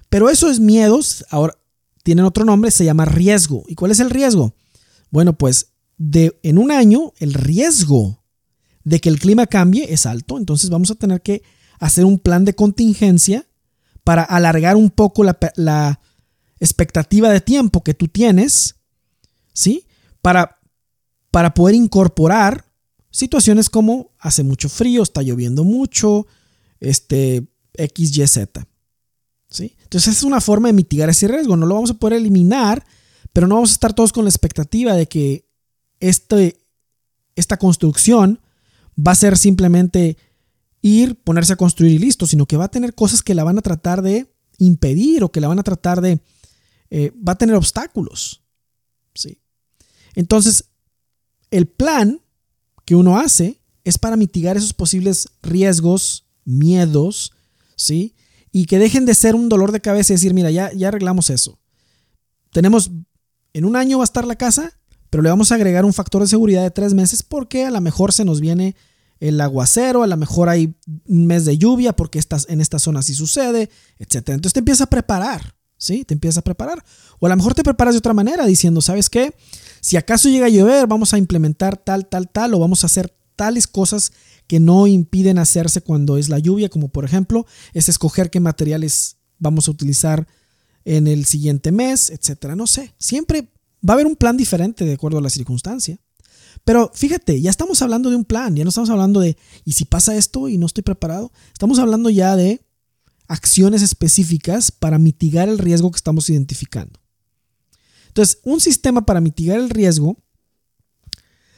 [0.08, 1.58] Pero esos miedos ahora
[2.04, 3.64] tienen otro nombre, se llama riesgo.
[3.66, 4.54] ¿Y cuál es el riesgo?
[5.10, 8.22] Bueno, pues de, en un año el riesgo
[8.84, 11.42] de que el clima cambie es alto, entonces vamos a tener que
[11.78, 13.46] hacer un plan de contingencia
[14.04, 16.00] para alargar un poco la,
[16.58, 18.76] expectativa de tiempo que tú tienes,
[19.52, 19.86] ¿sí?
[20.22, 20.58] Para,
[21.30, 22.64] para poder incorporar
[23.10, 26.26] situaciones como hace mucho frío, está lloviendo mucho,
[26.80, 28.66] este, X, Y, Z.
[29.48, 29.76] ¿sí?
[29.82, 31.56] Entonces es una forma de mitigar ese riesgo.
[31.56, 32.84] No lo vamos a poder eliminar,
[33.36, 35.46] pero no vamos a estar todos con la expectativa de que
[36.00, 36.56] este,
[37.34, 38.40] esta construcción
[38.98, 40.16] va a ser simplemente
[40.80, 43.58] ir, ponerse a construir y listo, sino que va a tener cosas que la van
[43.58, 46.18] a tratar de impedir o que la van a tratar de...
[46.88, 48.42] Eh, va a tener obstáculos.
[49.14, 49.38] ¿sí?
[50.14, 50.70] Entonces,
[51.50, 52.22] el plan
[52.86, 57.34] que uno hace es para mitigar esos posibles riesgos, miedos,
[57.76, 58.14] ¿sí?
[58.50, 61.28] Y que dejen de ser un dolor de cabeza y decir, mira, ya, ya arreglamos
[61.28, 61.58] eso.
[62.50, 62.90] Tenemos,
[63.56, 64.78] en un año va a estar la casa,
[65.08, 67.80] pero le vamos a agregar un factor de seguridad de tres meses porque a lo
[67.80, 68.76] mejor se nos viene
[69.18, 70.74] el aguacero, a lo mejor hay
[71.06, 74.28] un mes de lluvia porque estás en esta zona sí sucede, etc.
[74.28, 76.04] Entonces te empiezas a preparar, ¿sí?
[76.04, 76.84] Te empiezas a preparar.
[77.18, 79.34] O a lo mejor te preparas de otra manera diciendo, ¿sabes qué?
[79.80, 83.16] Si acaso llega a llover, vamos a implementar tal, tal, tal, o vamos a hacer
[83.36, 84.12] tales cosas
[84.46, 89.16] que no impiden hacerse cuando es la lluvia, como por ejemplo es escoger qué materiales
[89.38, 90.26] vamos a utilizar
[90.86, 92.56] en el siguiente mes, etcétera.
[92.56, 93.48] No sé, siempre
[93.86, 95.98] va a haber un plan diferente de acuerdo a la circunstancia.
[96.64, 99.84] Pero fíjate, ya estamos hablando de un plan, ya no estamos hablando de, ¿y si
[99.84, 101.32] pasa esto y no estoy preparado?
[101.52, 102.64] Estamos hablando ya de
[103.28, 106.98] acciones específicas para mitigar el riesgo que estamos identificando.
[108.08, 110.16] Entonces, un sistema para mitigar el riesgo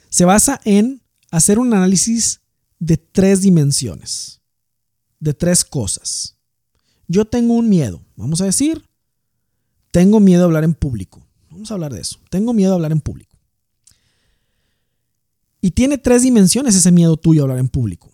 [0.08, 2.40] se basa en hacer un análisis
[2.78, 4.40] de tres dimensiones.
[5.20, 6.36] de tres cosas.
[7.08, 8.87] Yo tengo un miedo, vamos a decir,
[9.98, 11.26] tengo miedo a hablar en público.
[11.50, 12.20] Vamos a hablar de eso.
[12.30, 13.36] Tengo miedo a hablar en público.
[15.60, 18.08] Y tiene tres dimensiones ese miedo tuyo a hablar en público.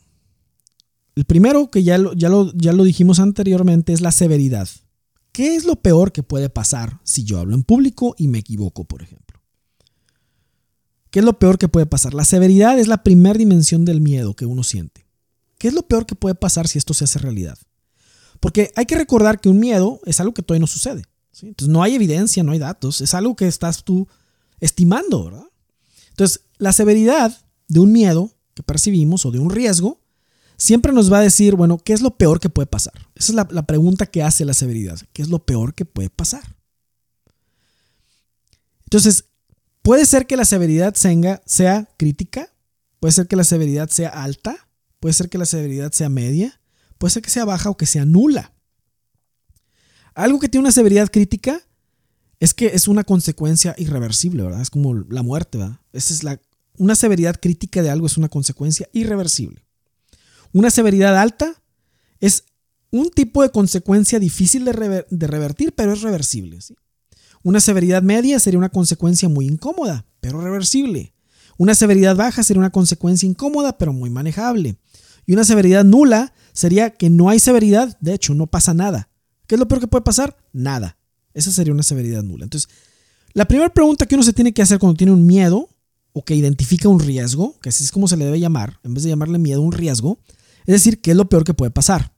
[1.15, 4.67] El primero, que ya ya ya lo dijimos anteriormente, es la severidad.
[5.31, 8.85] ¿Qué es lo peor que puede pasar si yo hablo en público y me equivoco,
[8.85, 9.43] por ejemplo?
[11.11, 12.15] ¿Qué es lo peor que puede pasar?
[12.15, 15.07] La severidad es la primera dimensión del miedo que uno siente.
[15.59, 17.59] ¿Qué es lo peor que puede pasar si esto se hace realidad?
[18.41, 21.05] Porque hay que recordar que un miedo es algo que todavía no sucede.
[21.43, 24.09] Entonces no hay evidencia, no hay datos, es algo que estás tú
[24.61, 25.47] estimando, ¿verdad?
[26.11, 27.37] Entonces, la severidad
[27.69, 30.01] de un miedo que percibimos o de un riesgo
[30.57, 32.95] siempre nos va a decir, bueno, ¿qué es lo peor que puede pasar?
[33.15, 35.01] Esa es la, pregunta que hace la severidad.
[35.13, 36.57] ¿Qué es lo peor que puede pasar?
[38.85, 39.25] Entonces,
[39.83, 42.53] puede ser que la severidad sea, sea crítica,
[43.01, 44.69] puede ser que la severidad sea alta,
[45.01, 46.61] puede ser que la severidad sea media,
[46.99, 48.53] puede ser que sea baja o que sea nula.
[50.15, 51.61] Algo que tiene una severidad crítica
[52.41, 54.61] es que es una consecuencia irreversible, ¿verdad?
[54.61, 55.81] Es como la muerte, ¿verdad?
[55.93, 56.41] Esa es la,
[56.77, 59.65] una severidad crítica de algo es una consecuencia irreversible.
[60.53, 61.63] Una severidad alta
[62.21, 62.45] es
[62.91, 64.73] un tipo de consecuencia difícil de,
[65.27, 66.59] revertir, pero es reversible.
[67.43, 71.13] Una severidad media sería una consecuencia muy incómoda, pero reversible.
[71.59, 74.77] Una severidad baja sería una consecuencia incómoda, pero muy manejable.
[75.27, 79.09] Y una severidad nula sería que no hay severidad, de hecho, no pasa nada.
[79.47, 80.37] ¿Qué es lo peor que puede pasar?
[80.53, 80.97] Nada.
[81.33, 82.45] Esa sería una severidad nula.
[82.45, 82.71] Entonces,
[83.33, 85.69] la primera pregunta que uno se tiene que hacer cuando tiene un miedo
[86.13, 89.03] o que identifica un riesgo, que así es como se le debe llamar, en vez
[89.03, 90.21] de llamarle miedo, un riesgo,
[90.67, 92.15] es decir, ¿qué es lo peor que puede pasar?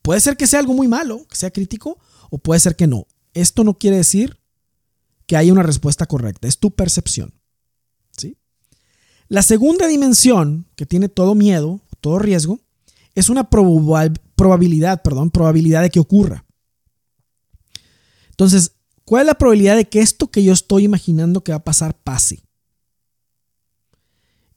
[0.00, 1.98] Puede ser que sea algo muy malo, que sea crítico,
[2.30, 3.06] o puede ser que no.
[3.34, 4.38] Esto no quiere decir
[5.26, 7.34] que haya una respuesta correcta, es tu percepción.
[8.16, 8.38] ¿sí?
[9.28, 12.60] La segunda dimensión que tiene todo miedo, todo riesgo,
[13.14, 13.50] es una
[14.42, 16.44] probabilidad, perdón, probabilidad de que ocurra.
[18.30, 18.72] Entonces,
[19.04, 21.96] ¿cuál es la probabilidad de que esto que yo estoy imaginando que va a pasar
[22.02, 22.42] pase?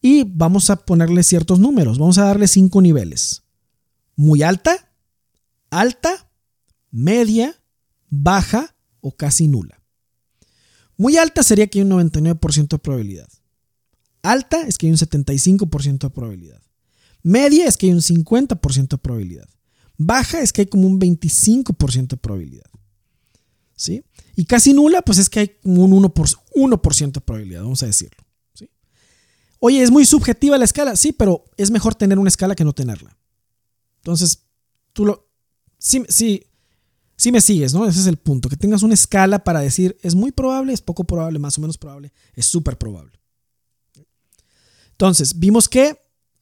[0.02, 2.00] Y vamos a ponerle ciertos números.
[2.00, 3.44] Vamos a darle cinco niveles.
[4.16, 4.92] Muy alta,
[5.70, 6.32] alta,
[6.90, 7.56] media,
[8.10, 9.84] baja o casi nula.
[10.98, 13.30] Muy alta sería que hay un 99% de probabilidad.
[14.24, 16.62] Alta es que hay un 75% de probabilidad.
[17.22, 19.48] Media es que hay un 50% de probabilidad.
[19.98, 22.70] Baja es que hay como un 25% de probabilidad.
[23.76, 24.04] ¿Sí?
[24.36, 26.82] Y casi nula, pues es que hay como un 1%, 1
[27.12, 28.26] de probabilidad, vamos a decirlo.
[29.60, 30.96] Oye, es muy subjetiva la escala.
[30.96, 33.18] Sí, pero es mejor tener una escala que no tenerla.
[33.98, 34.44] Entonces,
[34.94, 35.28] tú lo...
[35.80, 36.46] Sí, sí,
[37.16, 37.88] sí me sigues, ¿no?
[37.88, 38.48] Ese es el punto.
[38.48, 41.78] Que tengas una escala para decir, es muy probable, es poco probable, más o menos
[41.78, 43.20] probable, es súper probable.
[44.92, 46.00] Entonces, vimos que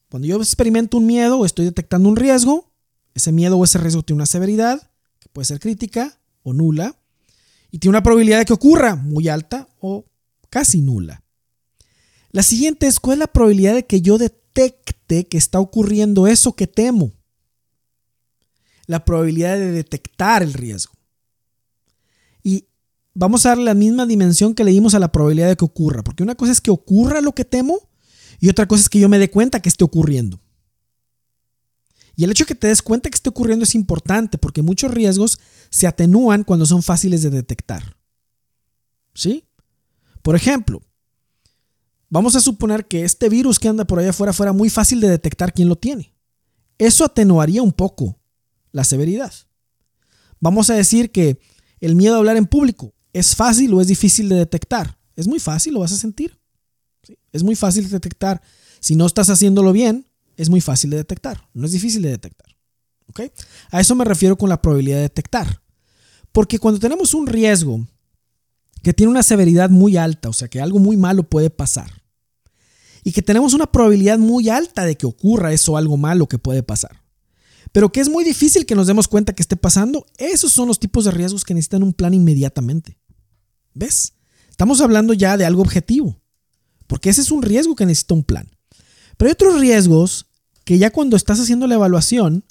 [0.09, 2.72] cuando yo experimento un miedo o estoy detectando un riesgo,
[3.13, 6.97] ese miedo o ese riesgo tiene una severidad, que puede ser crítica o nula,
[7.71, 10.05] y tiene una probabilidad de que ocurra muy alta o
[10.49, 11.23] casi nula.
[12.31, 16.55] La siguiente es, ¿cuál es la probabilidad de que yo detecte que está ocurriendo eso
[16.55, 17.11] que temo?
[18.85, 20.93] La probabilidad de detectar el riesgo.
[22.43, 22.67] Y
[23.13, 26.03] vamos a darle la misma dimensión que le dimos a la probabilidad de que ocurra,
[26.03, 27.89] porque una cosa es que ocurra lo que temo
[28.39, 30.42] y otra cosa es que yo me dé cuenta que esté ocurriendo.
[32.15, 34.91] Y el hecho de que te des cuenta que esté ocurriendo es importante porque muchos
[34.91, 35.39] riesgos
[35.69, 37.97] se atenúan cuando son fáciles de detectar.
[39.13, 39.45] ¿Sí?
[40.21, 40.81] Por ejemplo,
[42.13, 45.09] Vamos a suponer que este virus que anda por allá afuera fuera muy fácil de
[45.09, 46.13] detectar quién lo tiene.
[46.77, 48.19] Eso atenuaría un poco
[48.71, 49.33] la severidad.
[50.39, 51.39] Vamos a decir que
[51.79, 54.99] el miedo a hablar en público es fácil o es difícil de detectar.
[55.15, 56.39] Es muy fácil, lo vas a sentir.
[57.31, 58.43] Es muy fácil de detectar.
[58.79, 60.05] Si no estás haciéndolo bien,
[60.43, 61.49] es muy fácil de detectar.
[61.53, 62.55] No es difícil de detectar.
[63.71, 65.61] A eso me refiero con la probabilidad de detectar.
[66.31, 67.85] Porque cuando tenemos un riesgo
[68.81, 72.03] que tiene una severidad muy alta, o sea que algo muy malo puede pasar,
[73.03, 76.63] y que tenemos una probabilidad muy alta de que ocurra eso algo malo que puede
[76.63, 77.03] pasar.
[77.71, 80.79] Pero que es muy difícil que nos demos cuenta que esté pasando, esos son los
[80.79, 82.97] tipos de riesgos que necesitan un plan inmediatamente.
[83.73, 84.13] ¿Ves?
[84.49, 86.21] Estamos hablando ya de algo objetivo,
[86.87, 88.49] porque ese es un riesgo que necesita un plan.
[89.17, 90.27] Pero hay otros riesgos
[90.63, 92.43] que ya cuando estás haciendo la evaluación,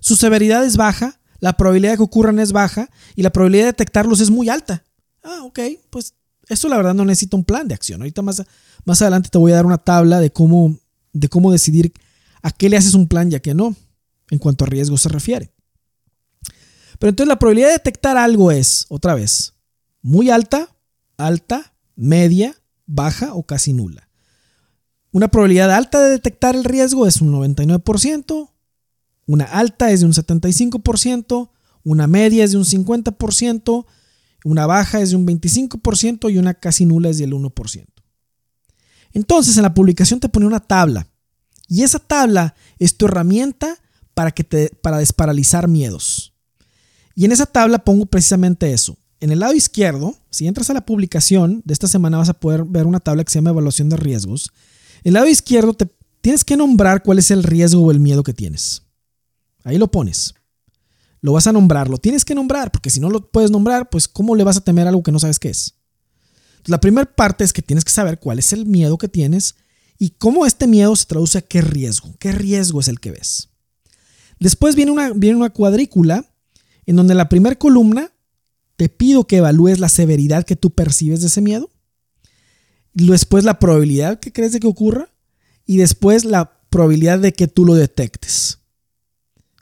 [0.00, 3.72] su severidad es baja, la probabilidad de que ocurran es baja y la probabilidad de
[3.72, 4.84] detectarlos es muy alta.
[5.22, 5.60] Ah, ok,
[5.90, 6.14] pues
[6.48, 8.00] eso la verdad no necesita un plan de acción.
[8.00, 8.42] Ahorita más,
[8.84, 10.78] más adelante te voy a dar una tabla de cómo,
[11.12, 11.92] de cómo decidir
[12.42, 13.74] a qué le haces un plan y a qué no,
[14.30, 15.52] en cuanto a riesgo se refiere.
[16.98, 19.54] Pero entonces la probabilidad de detectar algo es, otra vez,
[20.02, 20.74] muy alta,
[21.16, 22.54] alta, media,
[22.86, 24.05] baja o casi nula.
[25.16, 28.50] Una probabilidad alta de detectar el riesgo es un 99%,
[29.24, 31.48] Una alta es de un 75%,
[31.84, 33.86] una media es de un 50%,
[34.44, 37.86] una baja es de un 25% y una casi nula es del 1%.
[39.14, 41.08] Entonces en la publicación te pone una tabla
[41.66, 43.78] y esa tabla es tu herramienta
[44.12, 46.34] para, que te, para desparalizar miedos.
[47.14, 48.98] Y en esa tabla pongo precisamente eso.
[49.20, 52.64] En el lado izquierdo, si entras a la publicación de esta semana vas a poder
[52.64, 54.52] ver una tabla que se llama evaluación de riesgos.
[55.06, 55.88] En el lado izquierdo te
[56.20, 58.82] tienes que nombrar cuál es el riesgo o el miedo que tienes.
[59.62, 60.34] Ahí lo pones.
[61.20, 64.08] Lo vas a nombrar, lo tienes que nombrar, porque si no lo puedes nombrar, pues
[64.08, 65.74] ¿cómo le vas a temer algo que no sabes qué es?
[66.64, 69.54] La primera parte es que tienes que saber cuál es el miedo que tienes
[69.96, 73.50] y cómo este miedo se traduce a qué riesgo, qué riesgo es el que ves.
[74.40, 76.28] Después viene una, viene una cuadrícula
[76.84, 78.10] en donde la primera columna
[78.74, 81.70] te pido que evalúes la severidad que tú percibes de ese miedo.
[83.04, 85.10] Después la probabilidad que crees de que ocurra.
[85.66, 88.60] Y después la probabilidad de que tú lo detectes.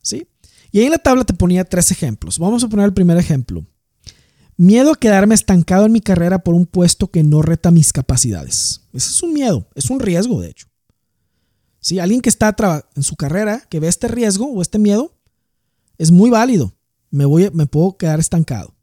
[0.02, 0.28] ¿Sí?
[0.70, 2.38] Y ahí en la tabla te ponía tres ejemplos.
[2.38, 3.66] Vamos a poner el primer ejemplo.
[4.56, 8.82] Miedo a quedarme estancado en mi carrera por un puesto que no reta mis capacidades.
[8.92, 10.68] Ese es un miedo, es un riesgo, de hecho.
[11.80, 12.54] Si alguien que está
[12.94, 15.12] en su carrera, que ve este riesgo o este miedo,
[15.98, 16.74] es muy válido.
[17.10, 18.74] Me, voy, me puedo quedar estancado.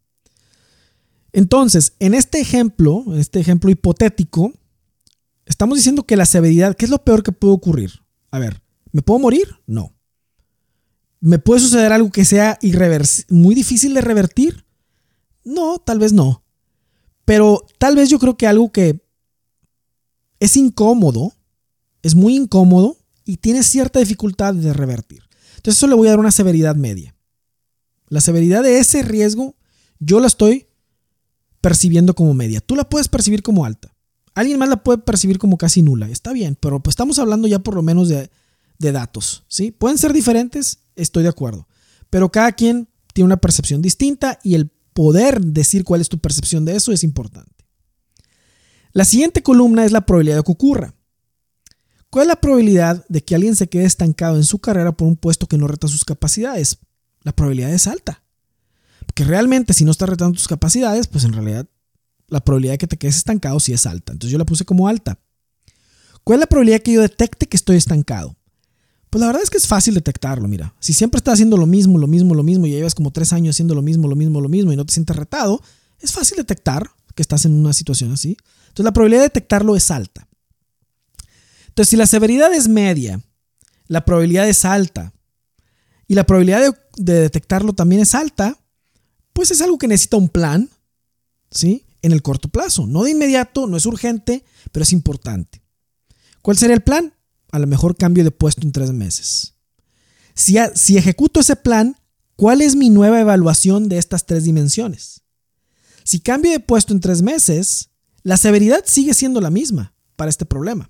[1.34, 4.53] Entonces, en este ejemplo, en este ejemplo hipotético,
[5.45, 7.91] estamos diciendo que la severidad, ¿qué es lo peor que puede ocurrir?
[8.32, 8.61] A ver,
[8.91, 9.47] ¿me puedo morir?
[9.65, 9.93] No.
[11.19, 12.57] ¿Me puede suceder algo que sea
[13.29, 14.65] muy difícil de revertir?
[15.43, 16.43] No, tal vez no.
[17.25, 19.01] Pero tal vez yo creo que algo que
[20.39, 21.34] es incómodo,
[22.01, 25.21] es muy incómodo y tiene cierta dificultad de revertir.
[25.57, 27.15] Entonces eso le voy a dar una severidad media.
[28.07, 29.55] La severidad de ese riesgo
[29.99, 30.67] yo la estoy
[31.62, 32.59] percibiendo como media.
[32.59, 33.95] Tú la puedes percibir como alta.
[34.34, 36.09] Alguien más la puede percibir como casi nula.
[36.09, 38.30] Está bien, pero pues estamos hablando ya por lo menos de,
[38.80, 39.43] de datos.
[39.47, 39.72] ¿sí?
[39.72, 41.68] Pueden ser diferentes, estoy de acuerdo.
[42.09, 46.66] Pero cada quien tiene una percepción distinta y el poder decir cuál es tu percepción
[46.66, 47.51] de eso es importante.
[48.93, 50.93] La siguiente columna es la probabilidad de que ocurra.
[52.09, 55.16] ¿Cuál es la probabilidad de que alguien se quede estancado en su carrera por un
[55.16, 56.80] puesto que no reta sus capacidades?
[57.24, 58.24] La probabilidad es alta.
[59.12, 61.68] Porque realmente si no estás retando tus capacidades, pues en realidad
[62.30, 64.14] la probabilidad de que te quedes estancado sí es alta.
[64.14, 65.20] Entonces yo la puse como alta.
[66.24, 68.38] ¿Cuál es la probabilidad que yo detecte que estoy estancado?
[69.09, 70.74] Pues la verdad es que es fácil detectarlo, mira.
[70.80, 73.57] Si siempre estás haciendo lo mismo, lo mismo, lo mismo, y llevas como tres años
[73.57, 75.62] haciendo lo mismo, lo mismo, lo mismo, y no te sientes retado,
[75.99, 78.38] es fácil detectar que estás en una situación así.
[78.70, 80.30] Entonces la probabilidad de detectarlo es alta.
[81.68, 83.22] Entonces si la severidad es media,
[83.88, 85.12] la probabilidad es alta,
[86.07, 88.57] y la probabilidad de detectarlo también es alta,
[89.34, 90.69] pues es algo que necesita un plan,
[91.49, 91.86] ¿sí?
[92.01, 92.88] En el corto plazo.
[92.88, 95.61] No de inmediato, no es urgente, pero es importante.
[96.41, 97.13] ¿Cuál sería el plan?
[97.51, 99.55] A lo mejor cambio de puesto en tres meses.
[100.34, 100.57] Si,
[100.97, 101.97] ejecuto ese plan,
[102.36, 105.21] ¿cuál es mi nueva evaluación de estas tres dimensiones?
[106.03, 107.89] Si cambio de puesto en tres meses,
[108.23, 110.89] la severidad sigue siendo la misma para este problema.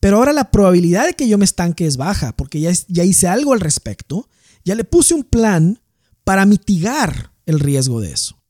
[0.00, 3.52] Pero ahora la probabilidad de que yo me estanque es baja, porque ya hice algo
[3.52, 4.28] al respecto,
[4.64, 5.80] ya le puse un plan
[6.24, 8.42] para mitigar el riesgo de eso.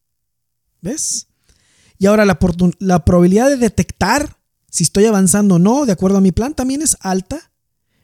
[0.80, 1.28] ¿Ves?
[1.98, 4.38] Y ahora la, probabilidad de detectar
[4.70, 7.52] si estoy avanzando o no, de acuerdo a mi plan, también es alta.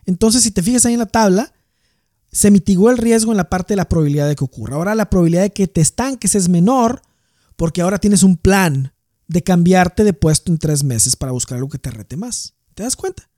[0.07, 1.53] Entonces, si te fijas ahí en la tabla,
[2.33, 4.77] se mitigó el riesgo en la parte de la probabilidad de que ocurra.
[4.77, 7.03] Ahora la probabilidad de que te estanques es menor
[7.57, 8.95] porque ahora tienes un plan
[9.27, 12.55] de cambiarte de puesto en tres meses para buscar algo que te rete más.
[12.75, 13.30] ¿Te das cuenta?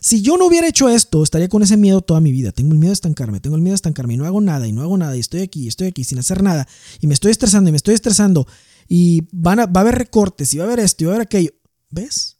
[0.00, 2.52] Si yo no hubiera hecho esto, estaría con ese miedo toda mi vida.
[2.52, 4.72] Tengo el miedo de estancarme, tengo el miedo de estancarme y no hago nada y
[4.72, 6.68] no hago nada y estoy aquí y estoy aquí sin hacer nada
[7.00, 8.46] y me estoy estresando y me estoy estresando
[8.88, 11.50] y va a haber recortes y va a haber esto y va a haber aquello.
[11.90, 12.38] ¿Ves?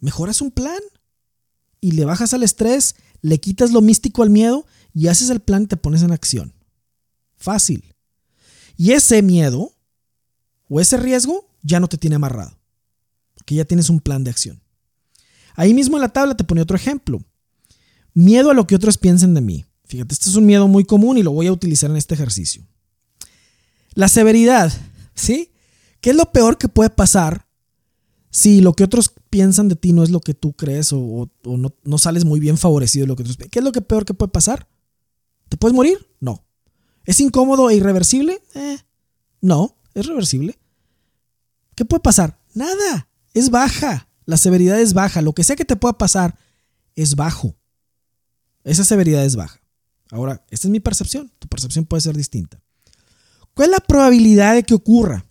[0.00, 0.80] Mejoras un plan
[1.80, 5.62] y le bajas al estrés, le quitas lo místico al miedo y haces el plan
[5.62, 6.52] y te pones en acción.
[7.36, 7.94] Fácil.
[8.76, 9.74] Y ese miedo
[10.68, 12.56] o ese riesgo ya no te tiene amarrado,
[13.34, 14.62] porque ya tienes un plan de acción.
[15.60, 17.22] Ahí mismo en la tabla te pone otro ejemplo.
[18.14, 19.66] Miedo a lo que otros piensen de mí.
[19.84, 22.66] Fíjate, este es un miedo muy común y lo voy a utilizar en este ejercicio.
[23.92, 24.72] La severidad,
[25.14, 25.52] ¿sí?
[26.00, 27.46] ¿Qué es lo peor que puede pasar
[28.30, 31.98] si lo que otros piensan de ti no es lo que tú crees o, no,
[31.98, 34.32] sales muy bien favorecido de lo que otros ¿Qué es lo que peor que puede
[34.32, 34.66] pasar?
[35.50, 36.08] ¿Te puedes morir?
[36.20, 36.42] No.
[37.04, 38.40] ¿Es incómodo e irreversible?
[38.54, 38.78] Eh,
[39.42, 40.58] no, es reversible.
[41.74, 42.40] ¿Qué puede pasar?
[42.54, 44.06] Nada, es baja.
[44.30, 45.22] La severidad es baja.
[45.22, 46.38] Lo que sea que te pueda pasar
[46.94, 47.56] es bajo.
[48.62, 49.60] Esa severidad es baja.
[50.12, 51.32] Ahora, esta es mi percepción.
[51.40, 52.62] Tu percepción puede ser distinta.
[53.54, 55.26] ¿Cuál es la probabilidad de que ocurra?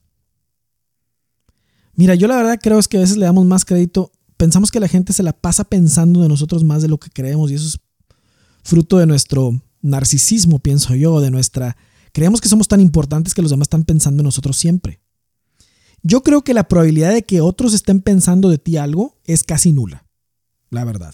[1.93, 4.12] Mira, yo la verdad creo es que a veces le damos más crédito.
[4.36, 7.52] Pensamos que la gente se la pasa pensando de nosotros más de lo que creemos
[7.52, 7.80] y eso es
[8.64, 11.78] fruto de nuestro narcisismo, pienso yo, de nuestra...
[12.12, 15.00] Creemos que somos tan importantes que los demás están pensando en nosotros siempre.
[16.02, 19.72] Yo creo que la probabilidad de que otros estén pensando de ti algo es casi
[19.72, 20.06] nula,
[20.70, 21.14] la verdad.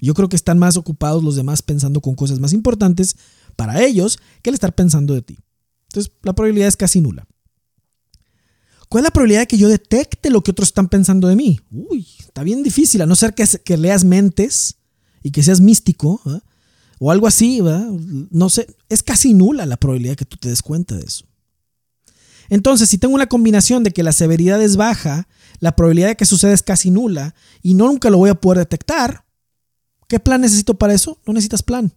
[0.00, 3.16] Yo creo que están más ocupados los demás pensando con cosas más importantes
[3.56, 5.38] para ellos que el estar pensando de ti.
[5.88, 7.26] Entonces, la probabilidad es casi nula.
[8.88, 11.60] ¿Cuál es la probabilidad de que yo detecte lo que otros están pensando de mí?
[11.70, 14.76] Uy, está bien difícil, a no ser que, leas mentes
[15.22, 16.22] y que seas místico
[16.98, 17.88] o algo así, ¿verdad?
[18.30, 21.27] no sé, es casi nula la probabilidad de que tú te des cuenta de eso.
[22.48, 25.28] Entonces, si tengo una combinación de que la severidad es baja,
[25.60, 28.58] la probabilidad de que suceda es casi nula y no nunca lo voy a poder
[28.58, 29.24] detectar,
[30.06, 31.20] ¿qué plan necesito para eso?
[31.26, 31.92] No necesitas plan.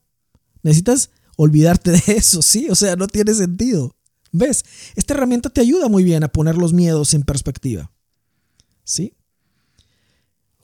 [0.64, 2.68] Necesitas olvidarte de eso, ¿sí?
[2.70, 3.96] O sea, no tiene sentido.
[4.32, 4.64] ¿Ves?
[4.96, 7.92] Esta herramienta te ayuda muy bien a poner los miedos en perspectiva.
[8.84, 9.14] ¿Sí?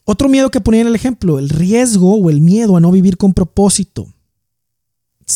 [0.06, 3.18] Otro miedo que ponía en el ejemplo, el riesgo o el miedo a no vivir
[3.18, 4.14] con propósito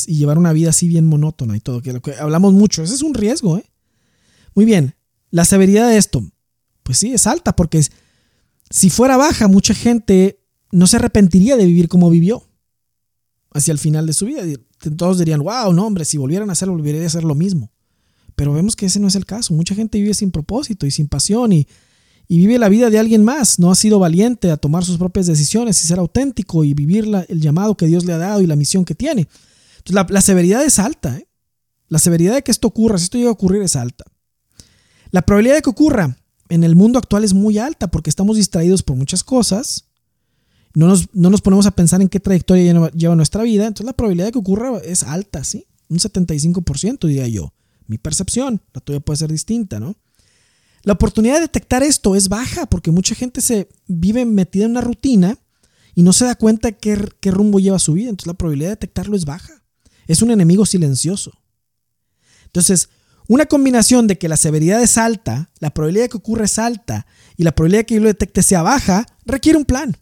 [0.07, 2.95] y llevar una vida así bien monótona y todo, que, lo que hablamos mucho, ese
[2.95, 3.69] es un riesgo, ¿eh?
[4.55, 4.95] Muy bien,
[5.29, 6.23] la severidad de esto,
[6.83, 7.81] pues sí, es alta porque
[8.69, 10.39] si fuera baja, mucha gente
[10.71, 12.43] no se arrepentiría de vivir como vivió
[13.53, 14.41] hacia el final de su vida.
[14.97, 17.71] Todos dirían, wow, no, hombre, si volvieran a hacerlo, volvería a hacer lo mismo.
[18.35, 19.53] Pero vemos que ese no es el caso.
[19.53, 21.67] Mucha gente vive sin propósito y sin pasión y,
[22.27, 23.59] vive la vida de alguien más.
[23.59, 27.41] No ha sido valiente a tomar sus propias decisiones y ser auténtico y vivir el
[27.41, 29.27] llamado que Dios le ha dado y la misión que tiene.
[29.79, 31.17] Entonces, la, severidad es alta.
[31.17, 31.27] ¿eh?
[31.89, 34.05] La severidad de que esto ocurra, si esto llega a ocurrir, es alta.
[35.11, 36.17] La probabilidad de que ocurra
[36.49, 39.85] en el mundo actual es muy alta porque estamos distraídos por muchas cosas.
[40.73, 43.67] No nos, no nos ponemos a pensar en qué trayectoria lleva nuestra vida.
[43.67, 45.65] Entonces la probabilidad de que ocurra es alta, ¿sí?
[45.89, 47.53] Un 75% diría yo
[47.91, 49.97] mi percepción, la tuya puede ser distinta, ¿no?
[50.83, 54.81] La oportunidad de detectar esto es baja porque mucha gente se vive metida en una
[54.81, 55.37] rutina
[55.93, 58.09] y no se da cuenta qué, qué rumbo lleva su vida.
[58.09, 59.61] Entonces la probabilidad de detectarlo es baja.
[60.07, 61.33] Es un enemigo silencioso.
[62.45, 62.87] Entonces,
[63.33, 67.07] una combinación de que la severidad es alta, la probabilidad de que ocurra es alta
[67.37, 69.95] y la probabilidad de que yo lo detecte sea baja, requiere un plan.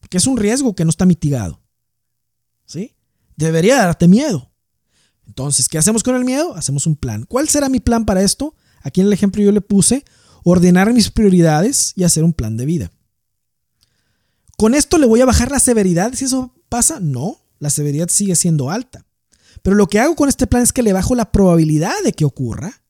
[0.00, 1.62] Porque es un riesgo que no está mitigado.
[2.66, 2.94] ¿Sí?
[3.36, 4.52] Debería darte miedo.
[5.26, 6.54] Entonces, ¿qué hacemos con el miedo?
[6.54, 7.24] Hacemos un plan.
[7.24, 8.54] ¿Cuál será mi plan para esto?
[8.82, 10.04] Aquí en el ejemplo yo le puse
[10.44, 12.92] ordenar mis prioridades y hacer un plan de vida.
[14.58, 17.00] ¿Con esto le voy a bajar la severidad si eso pasa?
[17.00, 19.06] No, la severidad sigue siendo alta.
[19.62, 22.24] Pero lo que hago con este plan es que le bajo la probabilidad de que
[22.24, 22.82] ocurra.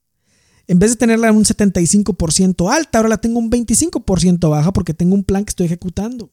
[0.67, 4.93] En vez de tenerla en un 75% alta, ahora la tengo un 25% baja porque
[4.93, 6.31] tengo un plan que estoy ejecutando.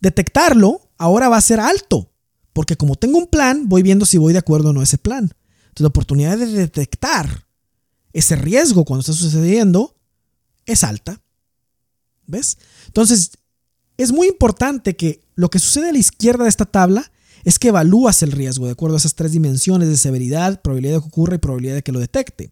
[0.00, 2.12] Detectarlo ahora va a ser alto
[2.56, 4.96] porque como tengo un plan, voy viendo si voy de acuerdo o no a ese
[4.96, 5.24] plan.
[5.24, 7.46] Entonces la oportunidad de detectar
[8.14, 9.94] ese riesgo cuando está sucediendo
[10.64, 11.20] es alta.
[12.26, 12.56] ¿Ves?
[12.86, 13.32] Entonces,
[13.98, 17.12] es muy importante que lo que sucede a la izquierda de esta tabla
[17.46, 21.00] es que evalúas el riesgo de acuerdo a esas tres dimensiones de severidad, probabilidad de
[21.00, 22.50] que ocurra y probabilidad de que lo detecte.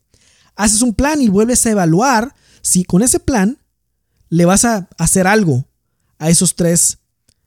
[0.54, 2.32] Haces un plan y vuelves a evaluar
[2.62, 3.58] si con ese plan
[4.28, 5.66] le vas a hacer algo
[6.16, 6.98] a esos tres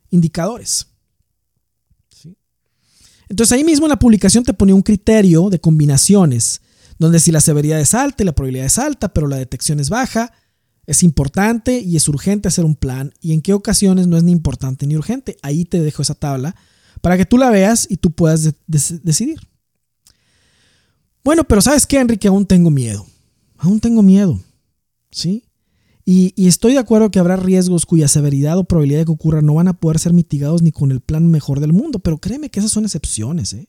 [0.09, 0.87] indicadores.
[3.29, 6.59] Entonces ahí mismo en la publicación te ponía un criterio de combinaciones,
[6.99, 9.89] donde si la severidad es alta y la probabilidad es alta, pero la detección es
[9.89, 10.33] baja,
[10.85, 14.33] es importante y es urgente hacer un plan, y en qué ocasiones no es ni
[14.33, 15.37] importante ni urgente.
[15.43, 16.53] Ahí te dejo esa tabla
[17.01, 19.39] para que tú la veas y tú puedas decidir.
[21.23, 22.27] Bueno, pero ¿sabes qué, Enrique?
[22.27, 23.05] Aún tengo miedo.
[23.57, 24.39] Aún tengo miedo.
[25.11, 25.43] ¿Sí?
[26.09, 29.55] Y, estoy de acuerdo que habrá riesgos cuya severidad o probabilidad de que ocurra no
[29.55, 32.61] van a poder ser mitigados ni con el plan mejor del mundo, pero créeme que
[32.61, 33.67] esas son excepciones, ¿eh?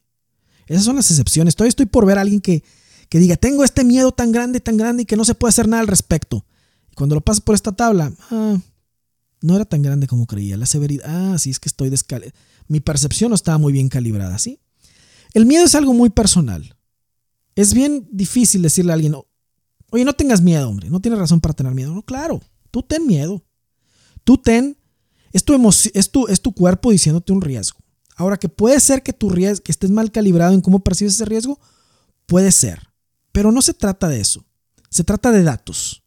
[0.68, 1.56] Esas son las excepciones.
[1.56, 2.62] Todavía estoy por ver a alguien que,
[3.08, 5.66] que diga, tengo este miedo tan grande, tan grande y que no se puede hacer
[5.66, 6.44] nada al respecto.
[6.92, 8.56] Y cuando lo paso por esta tabla, ah,
[9.40, 10.56] no era tan grande como creía.
[10.56, 12.32] La severidad, ah, sí, es que estoy descal...
[12.68, 14.60] Mi percepción no estaba muy bien calibrada, ¿sí?
[15.34, 16.76] El miedo es algo muy personal.
[17.54, 19.14] Es bien difícil decirle a alguien,
[19.90, 20.90] Oye, no tengas miedo, hombre.
[20.90, 21.94] No tienes razón para tener miedo.
[21.94, 22.40] No, claro.
[22.70, 23.42] Tú ten miedo.
[24.24, 24.76] Tú ten.
[25.32, 25.54] Es tu,
[25.94, 27.78] es tu, es tu cuerpo diciéndote un riesgo.
[28.16, 31.24] Ahora, que puede ser que tu riesgo, que estés mal calibrado en cómo percibes ese
[31.24, 31.58] riesgo,
[32.26, 32.88] puede ser.
[33.32, 34.44] Pero no se trata de eso.
[34.90, 36.02] Se trata de datos.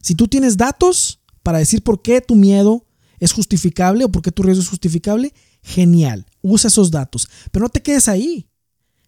[0.00, 2.86] Si tú tienes datos para decir por qué tu miedo
[3.18, 5.32] es justificable o por qué tu riesgo es justificable,
[5.66, 6.26] genial.
[6.42, 7.28] Usa esos datos.
[7.50, 8.48] Pero no te quedes ahí.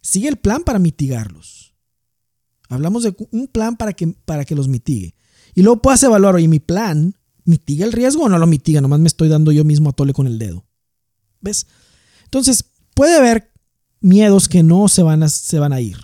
[0.03, 1.75] Sigue el plan para mitigarlos.
[2.69, 5.15] Hablamos de un plan para que, para que los mitigue.
[5.55, 8.81] Y luego puedas evaluar, oye, mi plan, ¿mitiga el riesgo o no lo mitiga?
[8.81, 10.67] Nomás me estoy dando yo mismo a tole con el dedo.
[11.41, 11.67] ¿Ves?
[12.25, 13.53] Entonces, puede haber
[14.01, 15.97] miedos que no se van a, se van a ir.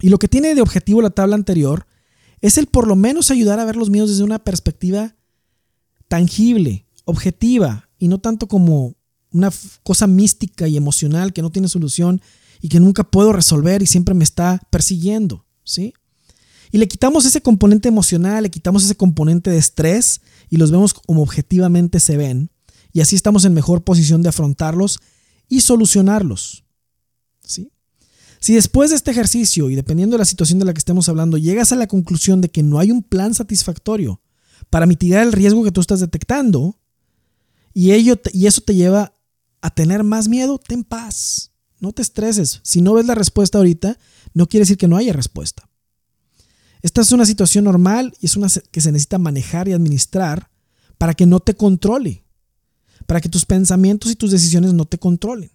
[0.00, 1.86] Y lo que tiene de objetivo la tabla anterior
[2.40, 5.16] es el por lo menos ayudar a ver los miedos desde una perspectiva
[6.08, 8.96] tangible, objetiva, y no tanto como
[9.32, 9.50] una
[9.82, 12.20] cosa mística y emocional que no tiene solución
[12.60, 15.94] y que nunca puedo resolver y siempre me está persiguiendo, ¿sí?
[16.72, 20.94] Y le quitamos ese componente emocional, le quitamos ese componente de estrés y los vemos
[20.94, 22.50] como objetivamente se ven.
[22.92, 25.00] Y así estamos en mejor posición de afrontarlos
[25.48, 26.64] y solucionarlos.
[27.44, 27.72] ¿Sí?
[28.38, 31.38] Si después de este ejercicio y dependiendo de la situación de la que estemos hablando,
[31.38, 34.22] llegas a la conclusión de que no hay un plan satisfactorio
[34.70, 36.78] para mitigar el riesgo que tú estás detectando
[37.74, 39.14] y, ello, y eso te lleva
[39.60, 41.52] a tener más miedo, ten paz.
[41.78, 42.60] No te estreses.
[42.62, 43.98] Si no ves la respuesta ahorita,
[44.34, 45.68] no quiere decir que no haya respuesta.
[46.82, 50.50] Esta es una situación normal y es una que se necesita manejar y administrar
[50.98, 52.24] para que no te controle,
[53.06, 55.50] para que tus pensamientos y tus decisiones no te controlen.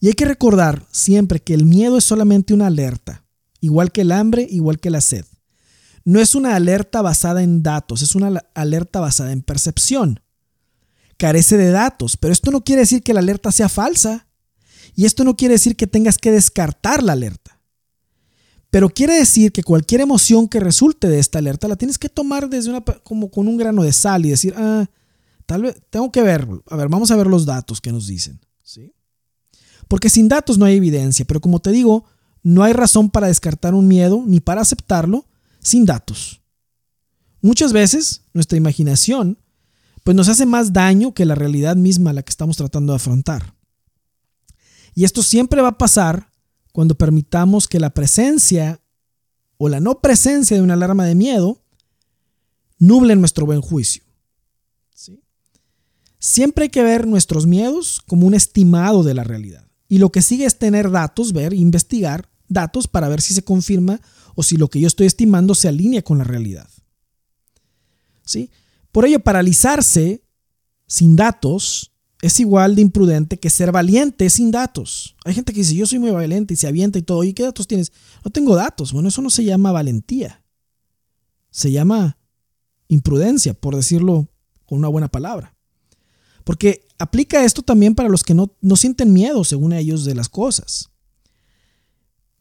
[0.00, 3.24] Y hay que recordar siempre que el miedo es solamente una alerta,
[3.60, 5.24] igual que el hambre, igual que la sed.
[6.04, 10.20] No es una alerta basada en datos, es una alerta basada en percepción.
[11.16, 14.26] Carece de datos, pero esto no quiere decir que la alerta sea falsa.
[14.96, 17.60] Y esto no quiere decir que tengas que descartar la alerta.
[18.70, 22.48] Pero quiere decir que cualquier emoción que resulte de esta alerta la tienes que tomar
[22.48, 24.86] desde una, como con un grano de sal y decir, ah,
[25.46, 28.40] tal vez tengo que ver, a ver, vamos a ver los datos que nos dicen.
[28.64, 28.92] ¿sí?
[29.86, 32.04] Porque sin datos no hay evidencia, pero como te digo,
[32.42, 35.24] no hay razón para descartar un miedo ni para aceptarlo
[35.60, 36.42] sin datos.
[37.40, 39.38] Muchas veces nuestra imaginación
[40.04, 42.96] pues nos hace más daño que la realidad misma a la que estamos tratando de
[42.96, 43.54] afrontar.
[44.94, 46.30] Y esto siempre va a pasar
[46.72, 48.80] cuando permitamos que la presencia
[49.56, 51.62] o la no presencia de una alarma de miedo
[52.78, 54.04] nuble nuestro buen juicio.
[56.18, 59.68] Siempre hay que ver nuestros miedos como un estimado de la realidad.
[59.88, 64.00] Y lo que sigue es tener datos, ver, investigar datos para ver si se confirma
[64.34, 66.68] o si lo que yo estoy estimando se alinea con la realidad.
[68.24, 68.50] ¿Sí?
[68.94, 70.22] Por ello, paralizarse
[70.86, 71.92] sin datos
[72.22, 75.16] es igual de imprudente que ser valiente sin datos.
[75.24, 77.24] Hay gente que dice, yo soy muy valiente y se avienta y todo.
[77.24, 77.90] ¿Y qué datos tienes?
[78.24, 78.92] No tengo datos.
[78.92, 80.44] Bueno, eso no se llama valentía.
[81.50, 82.18] Se llama
[82.86, 84.28] imprudencia, por decirlo
[84.64, 85.56] con una buena palabra.
[86.44, 90.28] Porque aplica esto también para los que no, no sienten miedo, según ellos, de las
[90.28, 90.92] cosas.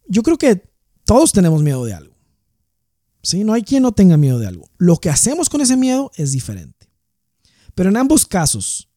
[0.08, 0.70] Yo creo que
[1.04, 2.13] todos tenemos miedo de algo.
[3.24, 3.46] ¿Sí?
[3.46, 4.70] No hay quien no tenga miedo de algo.
[4.78, 6.90] Lo que hacemos con ese miedo es diferente.
[7.74, 8.90] Pero en ambos casos,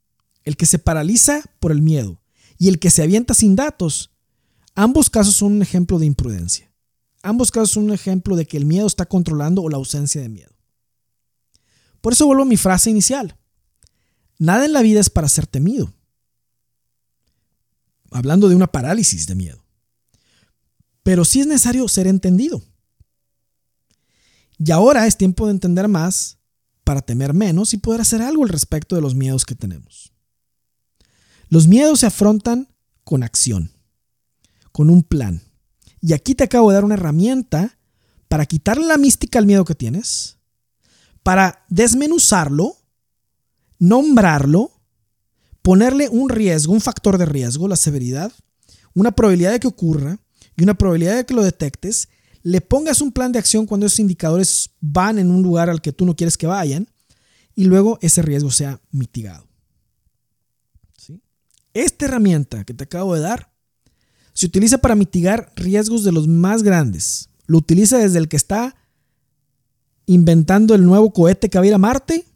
[0.42, 2.20] el que se paraliza por el miedo
[2.58, 4.10] y el que se avienta sin datos,
[4.74, 6.72] ambos casos son un ejemplo de imprudencia.
[7.22, 10.28] Ambos casos son un ejemplo de que el miedo está controlando o la ausencia de
[10.28, 10.52] miedo.
[12.00, 13.36] Por eso vuelvo a mi frase inicial.
[14.38, 15.92] Nada en la vida es para ser temido.
[18.10, 19.64] Hablando de una parálisis de miedo.
[21.02, 22.62] Pero sí es necesario ser entendido.
[24.58, 26.38] Y ahora es tiempo de entender más
[26.84, 30.12] para temer menos y poder hacer algo al respecto de los miedos que tenemos.
[31.48, 32.68] Los miedos se afrontan
[33.04, 33.72] con acción,
[34.72, 35.42] con un plan.
[36.00, 37.78] Y aquí te acabo de dar una herramienta
[38.28, 40.38] para quitarle la mística al miedo que tienes,
[41.22, 42.76] para desmenuzarlo,
[43.78, 44.72] nombrarlo,
[45.62, 48.32] ponerle un riesgo, un factor de riesgo, la severidad,
[48.94, 50.18] una probabilidad de que ocurra
[50.56, 52.08] y una probabilidad de que lo detectes,
[52.46, 55.92] le pongas un plan de acción cuando esos indicadores van en un lugar al que
[55.92, 56.86] tú no quieres que vayan
[57.56, 59.48] y luego ese riesgo sea mitigado.
[61.74, 63.52] Esta herramienta que te acabo de dar
[64.32, 67.30] se utiliza para mitigar riesgos de los más grandes.
[67.46, 68.76] Lo utiliza desde el que está
[70.06, 72.26] inventando el nuevo cohete que va a ir a Marte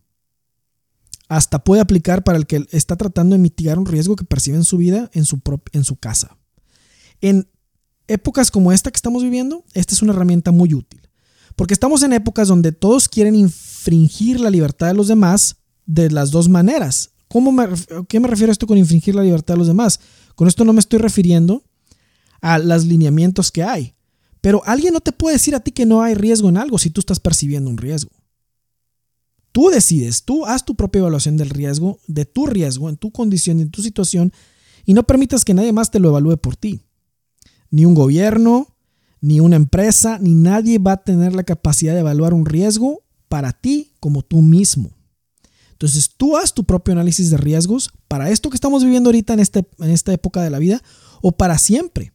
[1.29, 4.65] hasta puede aplicar para el que está tratando de mitigar un riesgo que percibe en
[4.65, 5.41] su vida en su,
[5.71, 6.37] en su casa.
[7.21, 7.49] En
[8.13, 11.01] épocas como esta que estamos viviendo, esta es una herramienta muy útil.
[11.57, 15.57] Porque estamos en épocas donde todos quieren infringir la libertad de los demás
[15.87, 17.11] de las dos maneras.
[17.29, 17.69] ¿Cómo me,
[18.09, 20.01] ¿Qué me refiero a esto con infringir la libertad de los demás?
[20.35, 21.63] Con esto no me estoy refiriendo
[22.41, 23.95] a los lineamientos que hay.
[24.41, 26.91] Pero alguien no te puede decir a ti que no hay riesgo en algo si
[26.91, 28.11] tú estás percibiendo un riesgo.
[29.53, 33.61] Tú decides, tú haz tu propia evaluación del riesgo, de tu riesgo, en tu condición,
[33.61, 34.33] en tu situación,
[34.85, 36.81] y no permitas que nadie más te lo evalúe por ti.
[37.71, 38.75] Ni un gobierno,
[39.21, 43.53] ni una empresa, ni nadie va a tener la capacidad de evaluar un riesgo para
[43.53, 44.91] ti como tú mismo.
[45.73, 49.41] Entonces tú haz tu propio análisis de riesgos para esto que estamos viviendo ahorita en,
[49.41, 50.83] este, en esta época de la vida
[51.23, 52.13] o para siempre.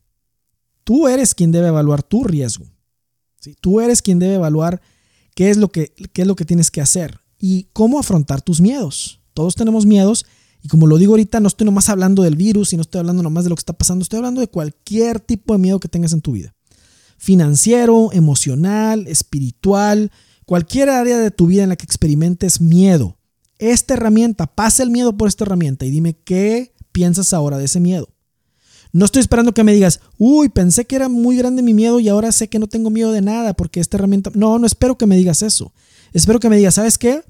[0.83, 2.65] Tú eres quien debe evaluar tu riesgo.
[3.61, 4.81] Tú eres quien debe evaluar
[5.35, 8.61] qué es, lo que, qué es lo que tienes que hacer y cómo afrontar tus
[8.61, 9.19] miedos.
[9.33, 10.25] Todos tenemos miedos
[10.65, 13.21] y como lo digo ahorita, no estoy nomás hablando del virus y no estoy hablando
[13.21, 16.11] nomás de lo que está pasando, estoy hablando de cualquier tipo de miedo que tengas
[16.11, 16.55] en tu vida.
[17.19, 20.11] Financiero, emocional, espiritual,
[20.47, 23.15] cualquier área de tu vida en la que experimentes miedo
[23.59, 27.79] esta herramienta, pasa el miedo por esta herramienta y dime qué piensas ahora de ese
[27.79, 28.09] miedo.
[28.91, 32.09] No estoy esperando que me digas, uy, pensé que era muy grande mi miedo y
[32.09, 34.31] ahora sé que no tengo miedo de nada porque esta herramienta...
[34.33, 35.73] No, no espero que me digas eso.
[36.11, 37.21] Espero que me digas, ¿sabes qué?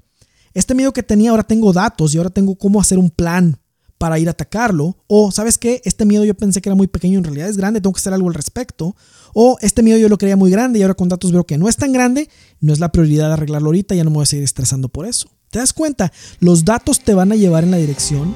[0.56, 3.58] Este miedo que tenía ahora tengo datos y ahora tengo cómo hacer un plan
[3.98, 4.96] para ir a atacarlo.
[5.06, 5.82] O, ¿sabes qué?
[5.84, 8.14] Este miedo yo pensé que era muy pequeño, en realidad es grande, tengo que hacer
[8.14, 8.96] algo al respecto.
[9.34, 11.68] O este miedo yo lo creía muy grande y ahora con datos veo que no
[11.68, 14.26] es tan grande, no es la prioridad de arreglarlo ahorita, ya no me voy a
[14.26, 15.28] seguir estresando por eso.
[15.50, 16.10] ¿Te das cuenta?
[16.40, 18.34] Los datos te van a llevar en la dirección,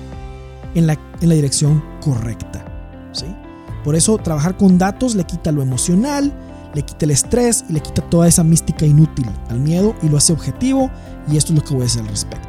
[0.74, 3.10] en la, en la dirección correcta.
[3.12, 3.24] ¿sí?
[3.82, 6.34] Por eso trabajar con datos le quita lo emocional,
[6.74, 10.16] le quita el estrés y le quita toda esa mística inútil al miedo y lo
[10.16, 10.90] hace objetivo
[11.30, 12.48] y esto es lo que voy a decir al respecto.